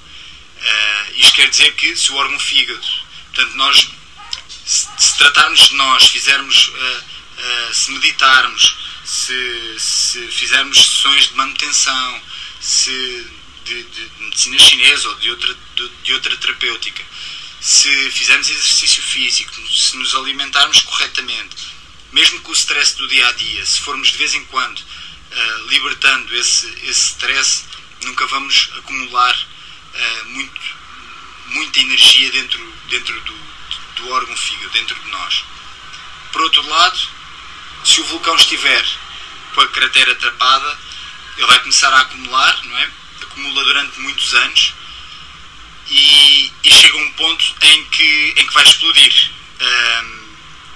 isto 1.17 1.35
quer 1.35 1.49
dizer 1.49 1.75
que 1.75 1.95
se 1.97 2.11
o 2.13 2.17
órgão 2.17 2.39
fígado, 2.39 2.87
portanto, 3.33 3.55
nós, 3.57 3.89
se 4.65 5.19
tratarmos 5.19 5.69
de 5.69 5.75
nós, 5.75 6.07
fizermos, 6.07 6.73
se 7.73 7.91
meditarmos, 7.93 8.77
se, 9.15 9.77
se 9.79 10.27
fizermos 10.27 10.77
sessões 10.77 11.29
de 11.29 11.35
manutenção, 11.35 12.23
se 12.61 13.27
de, 13.65 13.83
de 13.85 14.11
medicina 14.19 14.59
chinesa 14.59 15.09
ou 15.09 15.15
de 15.17 15.31
outra, 15.31 15.57
de, 15.77 15.89
de, 16.03 16.13
outra 16.15 16.37
terapêutica, 16.37 17.03
se 17.61 18.11
fizermos 18.11 18.51
exercício 18.51 19.03
físico, 19.03 19.55
se 19.69 19.97
nos 19.97 20.15
alimentarmos 20.17 20.81
corretamente, 20.81 21.57
mesmo 22.13 22.41
com 22.41 22.51
o 22.51 22.55
stress 22.55 22.97
do 22.97 23.07
dia 23.07 23.27
a 23.29 23.33
dia, 23.33 23.65
se 23.65 23.81
formos 23.81 24.09
de 24.09 24.19
vez 24.19 24.35
em 24.35 24.45
quando 24.47 24.79
uh, 24.81 25.67
libertando 25.69 26.35
esse, 26.37 26.67
esse 26.83 27.11
stress, 27.11 27.65
nunca 28.03 28.27
vamos 28.27 28.69
acumular 28.79 29.35
uh, 29.37 30.25
muito, 30.27 30.61
muita 31.47 31.81
energia 31.81 32.33
dentro, 32.33 32.75
dentro 32.91 33.21
do, 33.21 33.39
do 33.97 34.11
órgão 34.11 34.37
fígado, 34.37 34.71
dentro 34.71 34.97
de 34.97 35.11
nós. 35.11 35.45
Por 36.33 36.43
outro 36.43 36.69
lado, 36.69 36.99
se 37.85 38.01
o 38.01 38.05
vulcão 38.05 38.35
estiver 38.35 39.04
com 39.55 39.61
a 39.61 39.69
cratera 39.69 40.15
tapada, 40.17 40.79
ele 41.37 41.47
vai 41.47 41.59
começar 41.61 41.93
a 41.93 42.01
acumular, 42.01 42.65
não 42.65 42.79
é? 42.79 42.91
Acumula 43.23 43.65
durante 43.65 44.01
muitos 44.01 44.35
anos 44.35 44.75
e, 45.89 46.53
e 46.63 46.71
chega 46.71 46.97
a 46.97 47.01
um 47.01 47.13
ponto 47.13 47.55
em 47.63 47.85
que, 47.87 48.35
em 48.37 48.47
que 48.47 48.53
vai 48.53 48.65
explodir. 48.65 49.31
Um, 49.61 50.25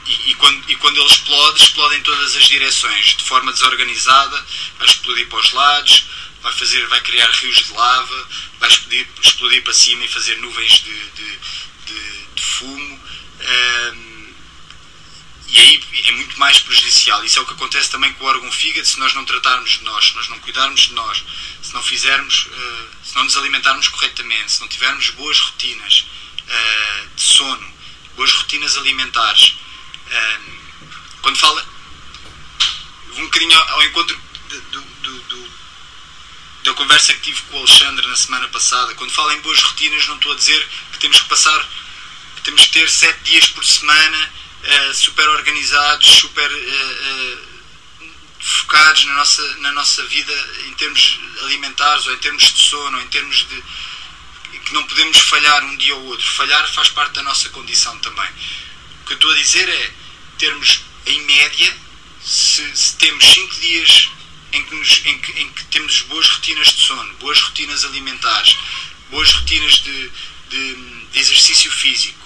e, 0.07 0.31
e, 0.31 0.35
quando, 0.35 0.71
e 0.71 0.77
quando 0.77 0.99
ele 0.99 1.11
explode, 1.11 1.63
explode 1.63 1.97
em 1.97 2.03
todas 2.03 2.35
as 2.35 2.49
direções, 2.49 3.17
de 3.17 3.25
forma 3.25 3.53
desorganizada, 3.53 4.47
vai 4.79 4.89
explodir 4.89 5.29
para 5.29 5.39
os 5.39 5.53
lados, 5.53 6.05
vai, 6.43 6.53
fazer, 6.53 6.87
vai 6.87 7.01
criar 7.03 7.31
rios 7.31 7.57
de 7.57 7.73
lava, 7.73 8.29
vai 8.59 8.69
explodir, 8.69 9.07
explodir 9.23 9.63
para 9.63 9.75
cima 9.75 10.05
e 10.05 10.09
fazer 10.09 10.37
nuvens 10.39 10.73
de, 10.83 11.11
de, 11.11 11.39
de, 11.87 12.27
de 12.35 12.43
fumo. 12.43 13.01
Um, 13.41 14.08
e 15.49 15.59
aí 15.59 15.83
é 16.05 16.13
muito 16.13 16.39
mais 16.39 16.59
prejudicial. 16.61 17.25
Isso 17.25 17.39
é 17.39 17.43
o 17.43 17.47
que 17.47 17.55
acontece 17.55 17.91
também 17.91 18.13
com 18.15 18.25
o 18.25 18.27
órgão 18.29 18.53
fígado 18.53 18.87
se 18.87 18.99
nós 18.99 19.15
não 19.15 19.25
tratarmos 19.25 19.71
de 19.71 19.85
nós, 19.85 20.09
se 20.09 20.15
nós 20.15 20.29
não 20.29 20.39
cuidarmos 20.41 20.81
de 20.83 20.93
nós, 20.93 21.25
se 21.63 21.73
não 21.73 21.83
fizermos, 21.83 22.47
uh, 22.47 22.89
se 23.03 23.17
não 23.17 23.25
nos 23.25 23.37
alimentarmos 23.37 23.89
corretamente, 23.89 24.53
se 24.53 24.61
não 24.61 24.69
tivermos 24.69 25.09
boas 25.11 25.41
rotinas 25.41 26.05
uh, 26.43 27.09
de 27.17 27.23
sono, 27.23 27.75
boas 28.15 28.31
rotinas 28.33 28.77
alimentares. 28.77 29.55
Uh, 30.07 30.59
quando 31.23 31.39
fala. 31.39 31.79
Um 33.17 33.25
bocadinho 33.25 33.59
ao 33.59 33.83
encontro 33.83 34.17
do, 34.49 34.61
do, 34.61 35.21
do, 35.23 35.51
da 36.63 36.75
conversa 36.75 37.13
que 37.15 37.21
tive 37.21 37.43
com 37.43 37.57
o 37.57 37.59
Alexandre 37.61 38.07
na 38.07 38.15
semana 38.15 38.47
passada. 38.49 38.95
Quando 38.95 39.11
falo 39.11 39.33
em 39.33 39.41
boas 39.41 39.61
rotinas, 39.61 40.07
não 40.07 40.15
estou 40.15 40.33
a 40.33 40.37
dizer 40.37 40.69
que 40.93 40.99
temos 40.99 41.21
que 41.21 41.29
passar, 41.29 41.69
que 42.37 42.43
temos 42.43 42.67
que 42.67 42.73
ter 42.73 42.89
sete 42.89 43.19
dias 43.25 43.49
por 43.49 43.65
semana 43.65 44.33
uh, 44.65 44.95
super 44.95 45.29
organizados, 45.29 46.09
super 46.09 46.51
uh, 46.51 47.39
focados 48.41 49.05
na 49.07 49.15
nossa, 49.15 49.57
na 49.59 49.73
nossa 49.73 50.05
vida 50.07 50.33
em 50.67 50.75
termos 50.75 51.21
alimentares 51.43 52.07
ou 52.07 52.15
em 52.15 52.19
termos 52.19 52.43
de 52.43 52.63
sono 52.63 52.97
ou 52.97 53.03
em 53.03 53.09
termos 53.09 53.47
de 53.49 53.63
que 54.69 54.75
não 54.75 54.85
podemos 54.85 55.17
falhar 55.19 55.65
um 55.65 55.77
dia 55.77 55.95
ou 55.97 56.05
outro. 56.07 56.29
Falhar 56.33 56.71
faz 56.75 56.89
parte 56.91 57.15
da 57.15 57.23
nossa 57.23 57.49
condição 57.49 57.97
também. 58.01 58.31
O 59.03 59.07
que 59.07 59.13
eu 59.13 59.17
estou 59.17 59.33
a 59.33 59.37
dizer 59.37 59.67
é 59.67 59.95
termos 60.37 60.83
em 61.07 61.23
média, 61.23 61.77
se, 62.23 62.77
se 62.77 62.97
temos 62.97 63.25
5 63.25 63.55
dias 63.57 64.11
em 64.53 64.63
que, 64.65 64.75
nos, 64.75 65.03
em, 65.07 65.19
que, 65.19 65.33
em 65.41 65.53
que, 65.53 65.65
temos 65.67 66.03
boas 66.03 66.29
rotinas 66.29 66.69
de 66.69 66.81
sono, 66.85 67.15
boas 67.15 67.41
rotinas 67.41 67.85
alimentares, 67.85 68.57
boas 69.11 69.33
rotinas 69.33 69.83
de, 69.83 70.11
de, 70.51 70.75
de 71.13 71.19
exercício 71.19 71.71
físico, 71.71 72.18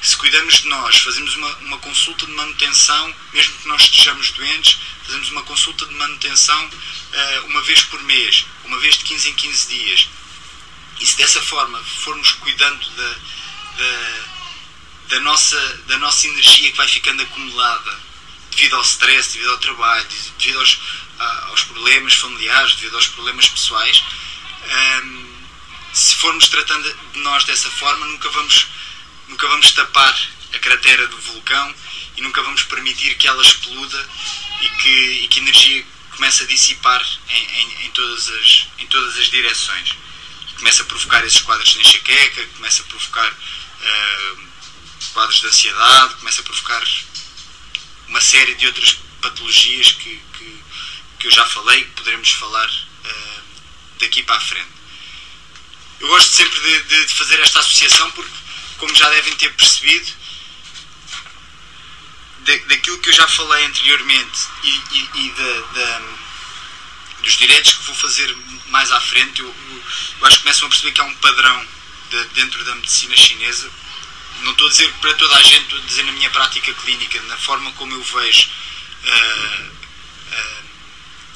se 0.00 0.16
cuidamos 0.16 0.60
de 0.60 0.68
nós, 0.68 0.98
fazemos 0.98 1.34
uma, 1.34 1.56
uma 1.58 1.78
consulta 1.78 2.24
de 2.24 2.32
manutenção, 2.32 3.14
mesmo 3.32 3.58
que 3.58 3.68
nós 3.68 3.82
estejamos 3.82 4.30
doentes, 4.30 4.78
fazemos 5.04 5.30
uma 5.30 5.42
consulta 5.42 5.86
de 5.86 5.94
manutenção 5.94 6.66
uh, 6.66 7.46
uma 7.46 7.60
vez 7.62 7.82
por 7.82 8.00
mês, 8.04 8.46
uma 8.64 8.78
vez 8.78 8.96
de 8.98 9.04
15 9.04 9.30
em 9.30 9.34
15 9.34 9.68
dias. 9.68 10.08
E 11.00 11.06
se 11.06 11.16
dessa 11.16 11.42
forma 11.42 11.78
formos 12.04 12.32
cuidando 12.32 12.88
da, 12.90 13.16
da, 13.76 14.24
da, 15.08 15.20
nossa, 15.20 15.82
da 15.88 15.98
nossa 15.98 16.26
energia 16.26 16.70
que 16.70 16.76
vai 16.76 16.88
ficando 16.88 17.22
acumulada 17.22 17.98
devido 18.50 18.76
ao 18.76 18.82
stress, 18.82 19.32
devido 19.32 19.50
ao 19.50 19.58
trabalho, 19.58 20.06
devido 20.38 20.58
aos, 20.58 20.78
aos 21.48 21.62
problemas 21.64 22.14
familiares, 22.14 22.74
devido 22.76 22.96
aos 22.96 23.06
problemas 23.08 23.48
pessoais, 23.48 24.02
um, 24.64 24.70
ehm, 24.70 25.28
se 25.92 26.14
formos 26.16 26.48
tratando 26.48 26.96
de 27.12 27.18
nós 27.20 27.44
dessa 27.44 27.70
forma, 27.70 28.06
nunca 28.06 28.28
vamos 28.30 28.66
nunca 29.28 29.46
vamos 29.48 29.72
tapar 29.72 30.18
a 30.54 30.58
cratera 30.58 31.06
do 31.06 31.18
vulcão 31.18 31.74
e 32.16 32.22
nunca 32.22 32.42
vamos 32.42 32.62
permitir 32.64 33.14
que 33.16 33.28
ela 33.28 33.42
exploda 33.42 34.08
e 34.60 34.68
que, 34.68 35.24
e 35.24 35.28
que 35.28 35.38
energia 35.38 35.86
comece 36.10 36.42
a 36.42 36.46
dissipar 36.46 37.04
em, 37.28 37.44
em, 37.44 37.86
em, 37.86 37.90
todas, 37.92 38.28
as, 38.28 38.66
em 38.78 38.86
todas 38.86 39.16
as 39.16 39.30
direções. 39.30 39.94
Começa 40.56 40.82
a 40.82 40.86
provocar 40.86 41.24
esses 41.24 41.40
quadros 41.40 41.70
de 41.70 41.80
enxaqueca, 41.80 42.46
começa 42.56 42.82
a 42.82 42.86
provocar 42.86 43.30
uh, 43.30 44.38
quadros 45.12 45.40
de 45.40 45.46
ansiedade, 45.46 46.14
começa 46.16 46.40
a 46.40 46.44
provocar 46.44 46.82
uma 48.08 48.20
série 48.20 48.54
de 48.56 48.66
outras 48.66 48.98
patologias 49.20 49.92
que, 49.92 50.20
que, 50.36 50.64
que 51.20 51.26
eu 51.28 51.30
já 51.30 51.46
falei 51.46 51.84
que 51.84 51.90
poderemos 51.90 52.30
falar 52.30 52.68
uh, 52.68 53.42
daqui 54.00 54.24
para 54.24 54.36
a 54.36 54.40
frente. 54.40 54.78
Eu 56.00 56.08
gosto 56.08 56.32
sempre 56.32 56.58
de, 56.60 57.06
de 57.06 57.14
fazer 57.14 57.38
esta 57.40 57.60
associação 57.60 58.10
porque 58.12 58.37
como 58.78 58.94
já 58.94 59.08
devem 59.10 59.34
ter 59.36 59.52
percebido, 59.54 60.12
daquilo 62.66 62.98
que 63.00 63.10
eu 63.10 63.12
já 63.12 63.28
falei 63.28 63.64
anteriormente 63.66 64.40
e, 64.62 64.68
e, 64.68 65.10
e 65.14 65.34
dos 67.22 67.36
direitos 67.36 67.74
que 67.74 67.84
vou 67.84 67.94
fazer 67.94 68.34
mais 68.68 68.90
à 68.90 69.00
frente, 69.00 69.40
eu, 69.40 69.46
eu, 70.20 70.26
acho 70.26 70.36
que 70.36 70.42
começam 70.44 70.66
a 70.66 70.70
perceber 70.70 70.92
que 70.92 71.00
há 71.00 71.04
um 71.04 71.14
padrão 71.16 71.66
de, 72.10 72.24
dentro 72.28 72.64
da 72.64 72.74
medicina 72.76 73.16
chinesa. 73.16 73.70
Não 74.42 74.52
estou 74.52 74.66
a 74.66 74.70
dizer 74.70 74.90
para 75.00 75.14
toda 75.14 75.36
a 75.36 75.42
gente, 75.42 75.64
estou 75.64 75.78
a 75.78 75.82
dizer 75.82 76.04
na 76.04 76.12
minha 76.12 76.30
prática 76.30 76.72
clínica, 76.72 77.20
na 77.22 77.36
forma 77.36 77.72
como 77.72 77.92
eu 77.92 78.02
vejo 78.02 78.48
uh, 79.04 79.70
uh, 80.32 80.64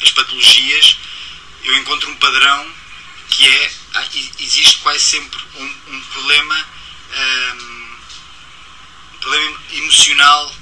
as 0.03 0.11
patologias, 0.13 0.97
eu 1.65 1.77
encontro 1.77 2.11
um 2.11 2.17
padrão 2.17 2.75
que 3.29 3.49
é, 3.49 3.73
existe 4.39 4.79
quase 4.79 5.01
sempre 5.01 5.41
um, 5.57 5.77
um 5.89 6.01
problema 6.13 6.67
um 7.13 9.21
problema 9.21 9.59
emocional 9.73 10.55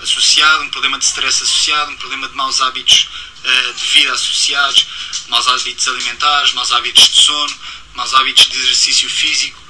associado, 0.00 0.64
um 0.64 0.70
problema 0.70 0.98
de 0.98 1.04
stress 1.04 1.42
associado, 1.42 1.90
um 1.90 1.96
problema 1.96 2.28
de 2.28 2.34
maus 2.34 2.60
hábitos 2.60 3.08
uh, 3.44 3.74
de 3.74 3.86
vida 3.86 4.12
associados, 4.12 4.86
maus 5.28 5.46
hábitos 5.48 5.88
alimentares, 5.88 6.52
maus 6.52 6.72
hábitos 6.72 7.10
de 7.10 7.22
sono, 7.22 7.56
maus 7.94 8.14
hábitos 8.14 8.48
de 8.48 8.58
exercício 8.58 9.08
físico, 9.08 9.60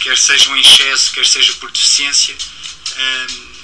quer 0.00 0.18
sejam 0.18 0.56
em 0.56 0.60
excesso, 0.60 1.12
quer 1.12 1.26
seja 1.26 1.52
por 1.54 1.70
deficiência, 1.70 2.36
um, 2.96 3.54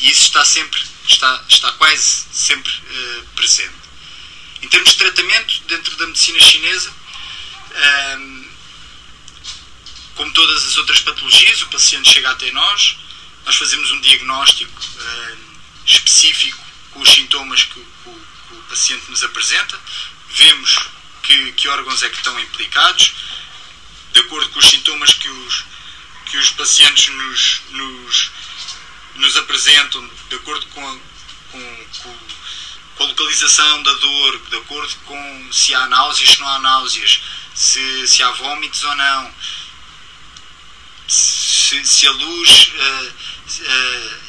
e 0.00 0.10
isso 0.10 0.22
está 0.22 0.44
sempre, 0.44 0.80
está, 1.06 1.44
está 1.48 1.72
quase 1.72 2.24
sempre 2.32 2.72
uh, 2.72 3.24
presente. 3.36 3.74
Em 4.62 4.68
termos 4.68 4.90
de 4.90 4.96
tratamento, 4.96 5.62
dentro 5.66 5.96
da 5.96 6.06
medicina 6.06 6.40
chinesa, 6.40 6.92
um, 8.18 8.39
como 10.14 10.32
todas 10.32 10.66
as 10.66 10.76
outras 10.76 11.00
patologias, 11.00 11.62
o 11.62 11.68
paciente 11.68 12.12
chega 12.12 12.30
até 12.30 12.50
nós, 12.52 12.96
nós 13.44 13.56
fazemos 13.56 13.90
um 13.90 14.00
diagnóstico 14.00 14.80
uh, 14.80 15.38
específico 15.86 16.64
com 16.90 17.00
os 17.00 17.10
sintomas 17.10 17.64
que, 17.64 17.78
o 17.78 18.62
paciente 18.68 19.10
nos 19.10 19.22
apresenta, 19.24 19.78
vemos 20.30 20.78
que, 21.22 21.52
que, 21.52 21.68
órgãos 21.68 22.02
é 22.02 22.08
que 22.08 22.16
estão 22.16 22.38
implicados, 22.38 23.12
de 24.12 24.20
acordo 24.20 24.48
com 24.50 24.58
os 24.58 24.66
sintomas 24.66 25.14
que 25.14 25.28
os, 25.28 25.64
que 26.26 26.36
os 26.36 26.50
pacientes 26.50 27.12
nos, 27.14 27.60
nos, 27.70 28.30
nos 29.16 29.36
apresentam, 29.36 30.08
de 30.28 30.36
acordo 30.36 30.66
com 30.66 30.88
a, 30.88 30.98
com, 31.50 31.86
com, 32.02 32.18
com 32.96 33.04
a 33.04 33.06
localização 33.06 33.82
da 33.82 33.92
dor, 33.94 34.38
de 34.50 34.56
acordo 34.56 34.94
com 35.06 35.52
se 35.52 35.74
há 35.74 35.86
náuseas, 35.88 36.30
se 36.30 36.40
não 36.40 36.48
há 36.48 36.58
náuseas, 36.58 37.20
se, 37.54 38.06
se 38.06 38.22
há 38.22 38.30
vômitos 38.32 38.82
ou 38.84 38.94
não, 38.94 39.34
se, 41.10 41.84
se 41.84 42.06
a 42.06 42.12
luz 42.12 42.72
uh, 42.72 43.14
uh, 43.62 44.20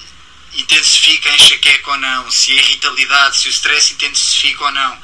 intensifica 0.55 1.29
a 1.29 1.35
enxaqueca 1.35 1.91
ou 1.91 1.97
não, 1.97 2.31
se 2.31 2.51
a 2.51 2.55
irritabilidade, 2.55 3.37
se 3.37 3.47
o 3.47 3.51
stress 3.51 3.93
intensifica 3.93 4.63
ou 4.63 4.71
não, 4.71 5.01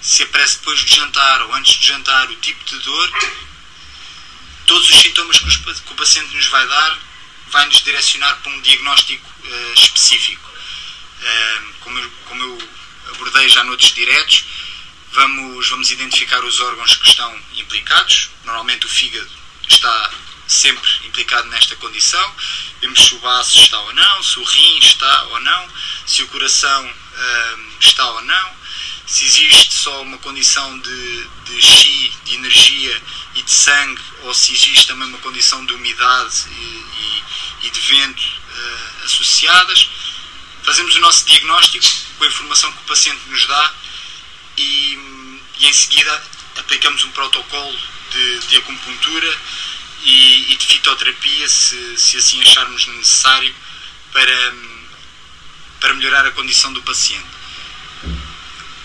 se 0.00 0.22
aparece 0.22 0.58
depois 0.58 0.78
de 0.84 0.94
jantar 0.94 1.42
ou 1.42 1.52
antes 1.54 1.74
de 1.74 1.88
jantar, 1.88 2.30
o 2.30 2.36
tipo 2.36 2.64
de 2.64 2.78
dor, 2.78 3.12
todos 4.66 4.88
os 4.88 5.00
sintomas 5.00 5.38
que, 5.40 5.48
os, 5.48 5.56
que 5.56 5.92
o 5.92 5.96
paciente 5.96 6.34
nos 6.34 6.46
vai 6.46 6.66
dar 6.66 6.98
vai 7.48 7.66
nos 7.66 7.82
direcionar 7.82 8.36
para 8.42 8.52
um 8.52 8.60
diagnóstico 8.60 9.28
uh, 9.44 9.74
específico. 9.74 10.48
como, 11.80 11.98
eu, 11.98 12.10
como 12.26 12.42
eu 12.42 12.68
abordei 13.10 13.48
já 13.48 13.64
noutros 13.64 13.92
diretos, 13.92 14.44
vamos, 15.12 15.68
vamos 15.70 15.90
identificar 15.90 16.44
os 16.44 16.60
órgãos 16.60 16.96
que 16.96 17.08
estão 17.08 17.40
implicados. 17.54 18.30
Normalmente 18.44 18.86
o 18.86 18.88
fígado 18.88 19.30
está 19.68 20.10
sempre 20.46 20.88
implicado 21.06 21.48
nesta 21.48 21.76
condição. 21.76 22.34
Vemos 22.80 23.00
se 23.00 23.14
o 23.14 23.18
baço 23.18 23.58
está 23.58 23.78
ou 23.80 23.92
não, 23.92 24.22
se 24.22 24.38
o 24.38 24.44
rim 24.44 24.78
está 24.78 25.22
ou 25.24 25.40
não, 25.40 25.68
se 26.06 26.22
o 26.22 26.28
coração 26.28 26.84
hum, 26.86 27.68
está 27.80 28.08
ou 28.10 28.22
não, 28.22 28.56
se 29.06 29.24
existe 29.24 29.72
só 29.72 30.02
uma 30.02 30.18
condição 30.18 30.78
de, 30.80 31.28
de 31.44 31.62
chi, 31.62 32.12
de 32.24 32.34
energia 32.34 33.02
e 33.34 33.42
de 33.42 33.50
sangue, 33.50 34.02
ou 34.22 34.34
se 34.34 34.52
existe 34.52 34.86
também 34.88 35.08
uma 35.08 35.18
condição 35.18 35.64
de 35.64 35.72
umidade 35.72 36.44
e, 36.50 36.52
e, 36.52 37.66
e 37.66 37.70
de 37.70 37.80
vento 37.80 38.22
uh, 38.22 39.04
associadas. 39.04 39.88
Fazemos 40.64 40.96
o 40.96 41.00
nosso 41.00 41.24
diagnóstico 41.26 41.86
com 42.18 42.24
a 42.24 42.26
informação 42.26 42.72
que 42.72 42.78
o 42.78 42.86
paciente 42.86 43.20
nos 43.28 43.46
dá 43.46 43.74
e, 44.56 44.98
e 45.58 45.66
em 45.66 45.72
seguida 45.72 46.24
aplicamos 46.56 47.04
um 47.04 47.10
protocolo 47.12 47.78
de, 48.10 48.38
de 48.48 48.56
acupuntura 48.56 49.38
e, 50.02 50.52
e, 50.52 50.56
de 50.56 50.66
fitoterapia, 50.66 51.48
se, 51.48 51.96
se 51.96 52.16
assim 52.16 52.40
acharmos 52.40 52.86
necessário, 52.86 53.54
para, 54.12 54.54
para 55.80 55.94
melhorar 55.94 56.26
a 56.26 56.30
condição 56.30 56.72
do 56.72 56.82
paciente. 56.82 57.26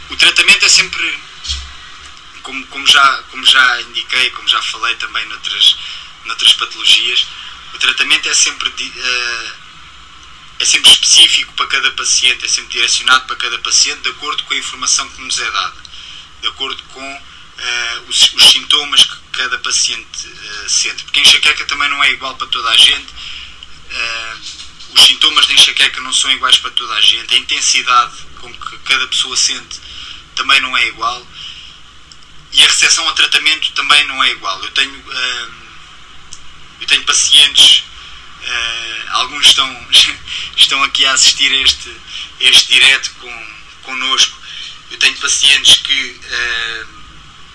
O 0.09 0.15
tratamento 0.17 0.65
é 0.65 0.69
sempre, 0.69 1.19
como, 2.43 2.65
como, 2.67 2.85
já, 2.85 3.23
como 3.29 3.45
já 3.45 3.81
indiquei, 3.81 4.29
como 4.31 4.47
já 4.47 4.61
falei 4.61 4.95
também 4.95 5.25
noutras, 5.27 5.77
noutras 6.25 6.53
patologias, 6.53 7.27
o 7.73 7.77
tratamento 7.77 8.27
é 8.27 8.33
sempre, 8.33 8.69
uh, 8.69 9.53
é 10.59 10.65
sempre 10.65 10.91
específico 10.91 11.53
para 11.53 11.67
cada 11.67 11.91
paciente, 11.91 12.45
é 12.45 12.47
sempre 12.47 12.73
direcionado 12.73 13.25
para 13.25 13.37
cada 13.37 13.57
paciente 13.59 14.01
de 14.01 14.09
acordo 14.09 14.43
com 14.43 14.53
a 14.53 14.57
informação 14.57 15.09
que 15.09 15.21
nos 15.21 15.39
é 15.39 15.49
dada, 15.49 15.83
de 16.41 16.47
acordo 16.47 16.83
com 16.83 17.23
uh, 17.57 18.09
os, 18.09 18.33
os, 18.33 18.43
sintomas 18.51 19.03
que 19.03 19.17
cada 19.31 19.57
paciente 19.59 20.27
uh, 20.27 20.69
sente. 20.69 21.03
Porque 21.03 21.19
a 21.19 21.23
enxaqueca 21.23 21.65
também 21.65 21.89
não 21.89 22.03
é 22.03 22.11
igual 22.11 22.35
para 22.35 22.47
toda 22.47 22.69
a 22.69 22.77
gente, 22.77 23.11
uh, 23.11 24.39
os 24.93 25.01
sintomas 25.05 25.45
da 25.47 25.53
enxaqueca 25.53 26.01
não 26.01 26.13
são 26.13 26.31
iguais 26.31 26.57
para 26.57 26.71
toda 26.71 26.93
a 26.93 27.01
gente, 27.01 27.33
a 27.33 27.37
intensidade 27.37 28.13
com 28.39 28.53
que 28.53 28.77
cada 28.79 29.07
pessoa 29.07 29.37
sente 29.37 29.79
também 30.35 30.59
não 30.59 30.75
é 30.75 30.87
igual 30.87 31.25
e 32.53 32.63
a 32.63 32.67
recepção 32.67 33.07
ao 33.07 33.13
tratamento 33.13 33.71
também 33.71 34.05
não 34.07 34.21
é 34.23 34.31
igual. 34.31 34.61
Eu 34.61 34.71
tenho, 34.71 35.03
eu 36.81 36.87
tenho 36.87 37.03
pacientes, 37.05 37.83
alguns 39.11 39.47
estão, 39.47 39.87
estão 40.57 40.83
aqui 40.83 41.05
a 41.05 41.13
assistir 41.13 41.49
este, 41.49 41.95
este 42.41 42.73
direto 42.73 43.11
com, 43.21 43.47
connosco. 43.83 44.37
Eu 44.89 44.97
tenho 44.97 45.15
pacientes 45.19 45.77
que 45.77 46.19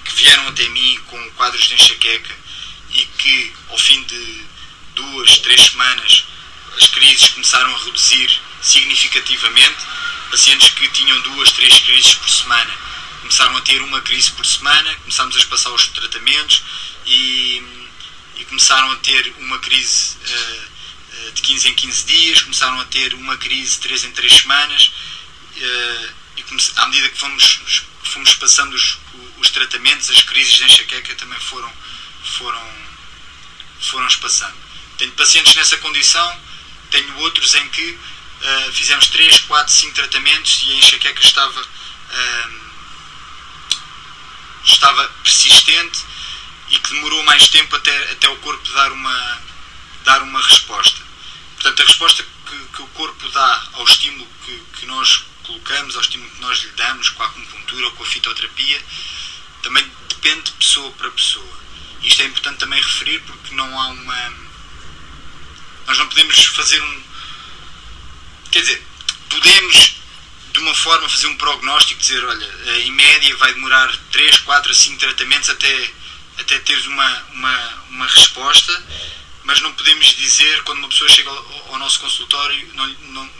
que 0.06 0.14
vieram 0.14 0.48
até 0.48 0.68
mim 0.68 0.98
com 1.06 1.30
quadros 1.32 1.66
de 1.66 1.74
enxaqueca 1.74 2.34
e 2.90 3.04
que 3.18 3.52
ao 3.68 3.78
fim 3.78 4.02
de 4.04 4.44
duas, 4.94 5.38
três 5.38 5.60
semanas 5.66 6.24
as 6.76 6.86
crises 6.88 7.28
começaram 7.30 7.74
a 7.74 7.84
reduzir 7.84 8.40
significativamente. 8.62 9.76
Pacientes 10.30 10.70
que 10.70 10.88
tinham 10.88 11.20
duas, 11.20 11.52
três 11.52 11.78
crises 11.80 12.14
por 12.14 12.28
semana 12.28 12.86
começaram 13.20 13.56
a 13.56 13.60
ter 13.60 13.82
uma 13.82 14.00
crise 14.02 14.30
por 14.32 14.46
semana, 14.46 14.94
começámos 14.96 15.36
a 15.36 15.46
passar 15.46 15.70
os 15.70 15.88
tratamentos 15.88 16.62
e, 17.04 17.62
e 18.36 18.44
começaram 18.44 18.90
a 18.92 18.96
ter 18.96 19.34
uma 19.38 19.58
crise 19.58 20.16
uh, 20.16 21.32
de 21.32 21.42
15 21.42 21.68
em 21.68 21.74
15 21.74 22.06
dias, 22.06 22.40
começaram 22.42 22.80
a 22.80 22.84
ter 22.84 23.14
uma 23.14 23.36
crise 23.36 23.72
de 23.72 23.80
3 23.80 24.04
em 24.04 24.12
3 24.12 24.32
semanas 24.32 24.92
uh, 25.56 26.12
e 26.36 26.44
à 26.76 26.86
medida 26.86 27.08
que 27.08 27.18
fomos, 27.18 27.82
fomos 28.04 28.34
passando 28.34 28.74
os, 28.74 28.98
os 29.38 29.50
tratamentos, 29.50 30.10
as 30.10 30.22
crises 30.22 30.54
de 30.54 30.64
enxaqueca 30.64 31.14
também 31.14 31.38
foram, 31.40 31.72
foram, 32.24 32.72
foram 33.80 34.06
espaçando. 34.06 34.56
Tenho 34.98 35.12
pacientes 35.12 35.54
nessa 35.54 35.76
condição, 35.78 36.40
tenho 36.90 37.16
outros 37.18 37.54
em 37.54 37.68
que 37.68 37.90
uh, 37.90 38.72
fizemos 38.72 39.08
3, 39.08 39.40
4, 39.40 39.72
5 39.72 39.94
tratamentos 39.94 40.62
e 40.66 40.72
a 40.72 40.76
enxaqueca 40.76 41.20
estava, 41.20 41.60
uh, 41.60 42.60
estava 44.64 45.08
persistente 45.22 46.04
e 46.68 46.78
que 46.78 46.90
demorou 46.94 47.22
mais 47.24 47.48
tempo 47.48 47.76
até, 47.76 48.12
até 48.12 48.28
o 48.28 48.36
corpo 48.36 48.68
dar 48.72 48.92
uma, 48.92 49.42
dar 50.04 50.22
uma 50.22 50.40
resposta. 50.42 51.00
Portanto, 51.54 51.82
a 51.82 51.84
resposta 51.84 52.26
que, 52.48 52.58
que 52.74 52.82
o 52.82 52.86
corpo 52.88 53.28
dá 53.30 53.68
ao 53.74 53.84
estímulo 53.84 54.26
que, 54.44 54.62
que 54.78 54.86
nós 54.86 55.24
colocamos, 55.42 55.94
ao 55.94 56.00
estímulo 56.00 56.30
que 56.30 56.40
nós 56.40 56.58
lhe 56.58 56.70
damos 56.70 57.08
com 57.10 57.22
a 57.22 57.26
acupuntura 57.26 57.86
ou 57.86 57.92
com 57.92 58.02
a 58.02 58.06
fitoterapia, 58.06 58.82
também 59.66 59.84
depende 60.08 60.42
de 60.42 60.52
pessoa 60.52 60.92
para 60.92 61.10
pessoa. 61.10 61.58
Isto 62.02 62.22
é 62.22 62.26
importante 62.26 62.58
também 62.58 62.80
referir 62.80 63.20
porque 63.22 63.54
não 63.54 63.80
há 63.80 63.88
uma. 63.88 64.32
Nós 65.88 65.98
não 65.98 66.08
podemos 66.08 66.44
fazer 66.46 66.80
um. 66.80 67.02
Quer 68.52 68.60
dizer, 68.60 68.86
podemos 69.28 69.96
de 70.52 70.60
uma 70.60 70.74
forma 70.74 71.08
fazer 71.08 71.26
um 71.26 71.36
prognóstico, 71.36 72.00
dizer, 72.00 72.24
olha, 72.24 72.78
em 72.78 72.92
média 72.92 73.36
vai 73.36 73.52
demorar 73.52 73.94
3, 74.12 74.38
4 74.38 74.70
a 74.70 74.74
5 74.74 74.98
tratamentos 74.98 75.50
até, 75.50 75.90
até 76.38 76.58
teres 76.60 76.86
uma, 76.86 77.22
uma, 77.32 77.74
uma 77.90 78.06
resposta, 78.06 78.86
mas 79.44 79.60
não 79.60 79.74
podemos 79.74 80.06
dizer, 80.16 80.62
quando 80.62 80.78
uma 80.78 80.88
pessoa 80.88 81.10
chega 81.10 81.28
ao, 81.28 81.72
ao 81.72 81.78
nosso 81.78 82.00
consultório, 82.00 82.70
não, 82.72 82.86
não, 82.86 83.30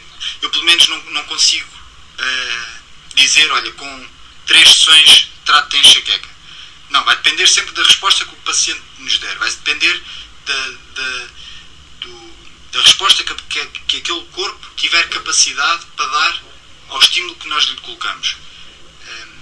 eu 0.43 0.51
pelo 0.51 0.65
menos 0.65 0.87
não, 0.89 1.03
não 1.05 1.25
consigo 1.25 1.71
uh, 2.19 2.81
dizer, 3.15 3.51
olha, 3.51 3.73
com 3.73 4.09
três 4.45 4.69
sessões 4.69 5.36
trato 5.47 5.71
de 5.71 5.79
enxaqueca. 5.79 6.29
Não, 6.91 7.03
vai 7.05 7.17
depender 7.17 7.47
sempre 7.47 7.73
da 7.73 7.83
resposta 7.83 8.25
que 8.25 8.35
o 8.35 8.39
paciente 8.39 8.83
nos 8.99 9.19
der. 9.19 9.39
Vai 9.39 9.49
depender 9.49 10.03
da, 10.45 10.69
da, 10.95 11.29
do, 12.01 12.35
da 12.73 12.83
resposta 12.83 13.25
que, 13.25 13.35
que, 13.35 13.67
que, 13.87 13.97
aquele 13.99 14.25
corpo 14.27 14.71
tiver 14.77 15.09
capacidade 15.09 15.87
para 15.97 16.07
dar 16.07 16.43
ao 16.89 17.01
estímulo 17.01 17.35
que 17.37 17.49
nós 17.49 17.65
lhe 17.65 17.77
colocamos. 17.77 18.37
Um, 19.09 19.37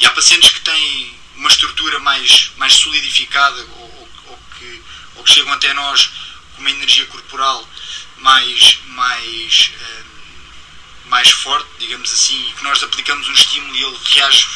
e 0.00 0.06
há 0.06 0.10
pacientes 0.10 0.50
que 0.50 0.60
têm 0.60 1.18
uma 1.36 1.48
estrutura 1.48 1.98
mais, 2.00 2.50
mais 2.56 2.72
solidificada 2.74 3.60
ou, 3.62 4.08
ou, 4.26 4.38
que, 4.58 4.82
ou 5.16 5.24
que 5.24 5.32
chegam 5.32 5.52
até 5.52 5.72
nós 5.74 6.10
com 6.54 6.60
uma 6.60 6.70
energia 6.70 7.06
corporal 7.06 7.68
mais, 8.16 8.78
mais 8.86 9.70
um, 9.80 11.08
mais 11.08 11.30
forte, 11.30 11.68
digamos 11.78 12.12
assim, 12.12 12.48
e 12.48 12.52
que 12.52 12.64
nós 12.64 12.82
aplicamos 12.82 13.28
um 13.28 13.32
estímulo 13.32 13.74
e 13.76 13.82
ele 13.82 13.98
reage 14.04 14.46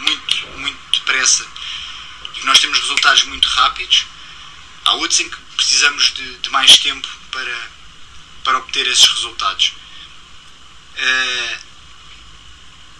muito, 0.00 0.46
muito 0.58 0.98
depressa 0.98 1.46
e 2.24 2.40
que 2.40 2.46
nós 2.46 2.58
temos 2.58 2.78
resultados 2.78 3.24
muito 3.24 3.48
rápidos. 3.48 4.06
Há 4.84 4.94
outros 4.94 5.20
em 5.20 5.28
que 5.28 5.36
precisamos 5.56 6.12
de, 6.14 6.38
de 6.38 6.50
mais 6.50 6.78
tempo 6.78 7.08
para, 7.30 7.70
para 8.44 8.58
obter 8.58 8.86
esses 8.86 9.06
resultados. 9.06 9.72
Uh, 10.96 11.58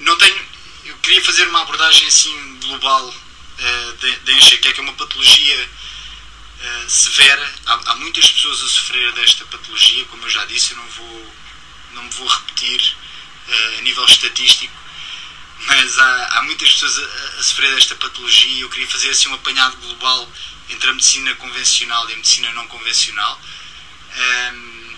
não 0.00 0.16
tenho, 0.16 0.46
eu 0.84 0.96
queria 0.98 1.22
fazer 1.24 1.46
uma 1.48 1.62
abordagem 1.62 2.06
assim 2.06 2.58
global 2.60 3.08
uh, 3.08 3.92
da 4.24 4.32
enxaqueca, 4.32 4.80
é 4.80 4.82
uma 4.82 4.92
patologia 4.94 5.68
uh, 6.60 6.90
severa. 6.90 7.54
Há, 7.66 7.80
há, 7.92 7.96
muitas 7.96 8.30
pessoas 8.30 8.62
a 8.62 8.68
sofrer 8.68 9.12
desta 9.12 9.44
patologia, 9.46 10.04
como 10.06 10.24
eu 10.24 10.30
já 10.30 10.44
disse, 10.46 10.72
eu 10.72 10.78
não 10.78 10.86
vou, 10.88 11.34
não 11.92 12.02
me 12.04 12.10
vou 12.10 12.26
repetir 12.26 12.96
uh, 13.48 13.78
a 13.78 13.82
nível 13.82 14.04
estatístico, 14.04 14.74
mas 15.66 15.99
há, 15.99 16.27
há 16.38 16.42
muitas 16.42 16.73
pessoas 16.73 16.99
a, 16.99 17.38
a, 17.38 17.42
sofrer 17.42 17.75
desta 17.75 17.94
patologia 17.96 18.53
e 18.53 18.61
eu 18.62 18.70
queria 18.70 18.88
fazer 18.88 19.11
assim 19.11 19.29
um 19.29 19.35
apanhado 19.35 19.77
global 19.77 20.31
entre 20.68 20.88
a 20.88 20.92
medicina 20.92 21.35
convencional 21.35 22.09
e 22.09 22.14
a 22.14 22.16
medicina 22.16 22.53
não 22.53 22.66
convencional. 22.68 23.40
Um, 24.16 24.96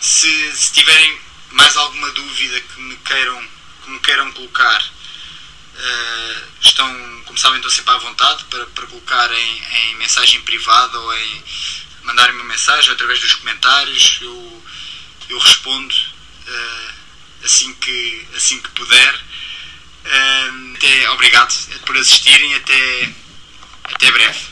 se, 0.00 0.56
se, 0.56 0.72
tiverem 0.72 1.20
mais 1.52 1.76
alguma 1.76 2.10
dúvida 2.12 2.60
que 2.60 2.80
me 2.80 2.96
queiram, 2.96 3.48
que 3.84 3.90
me 3.90 3.98
queiram 4.00 4.32
colocar, 4.32 4.82
uh, 4.82 6.48
estão, 6.60 7.22
como 7.26 7.38
sabem, 7.38 7.58
estão 7.58 7.70
sempre 7.70 7.94
à 7.94 7.98
vontade 7.98 8.44
para, 8.44 8.66
para 8.66 8.86
colocar 8.86 9.32
em, 9.32 9.62
em 9.74 9.94
mensagem 9.96 10.40
privada 10.42 10.98
ou 10.98 11.16
em 11.16 11.44
mandarem 12.02 12.34
uma 12.34 12.44
mensagem 12.44 12.92
através 12.92 13.20
dos 13.20 13.34
comentários. 13.34 14.18
Eu, 14.20 14.64
eu 15.28 15.38
respondo 15.38 15.94
uh, 15.94 16.99
assim, 17.44 17.72
que, 17.74 18.26
assim 18.36 18.60
que 18.60 18.70
puder. 18.70 19.14
Uh, 20.04 20.74
até, 20.76 21.10
obrigado 21.10 21.54
por 21.86 21.96
assistirem. 21.96 22.54
Até, 22.54 23.12
até 23.84 24.10
breve. 24.12 24.49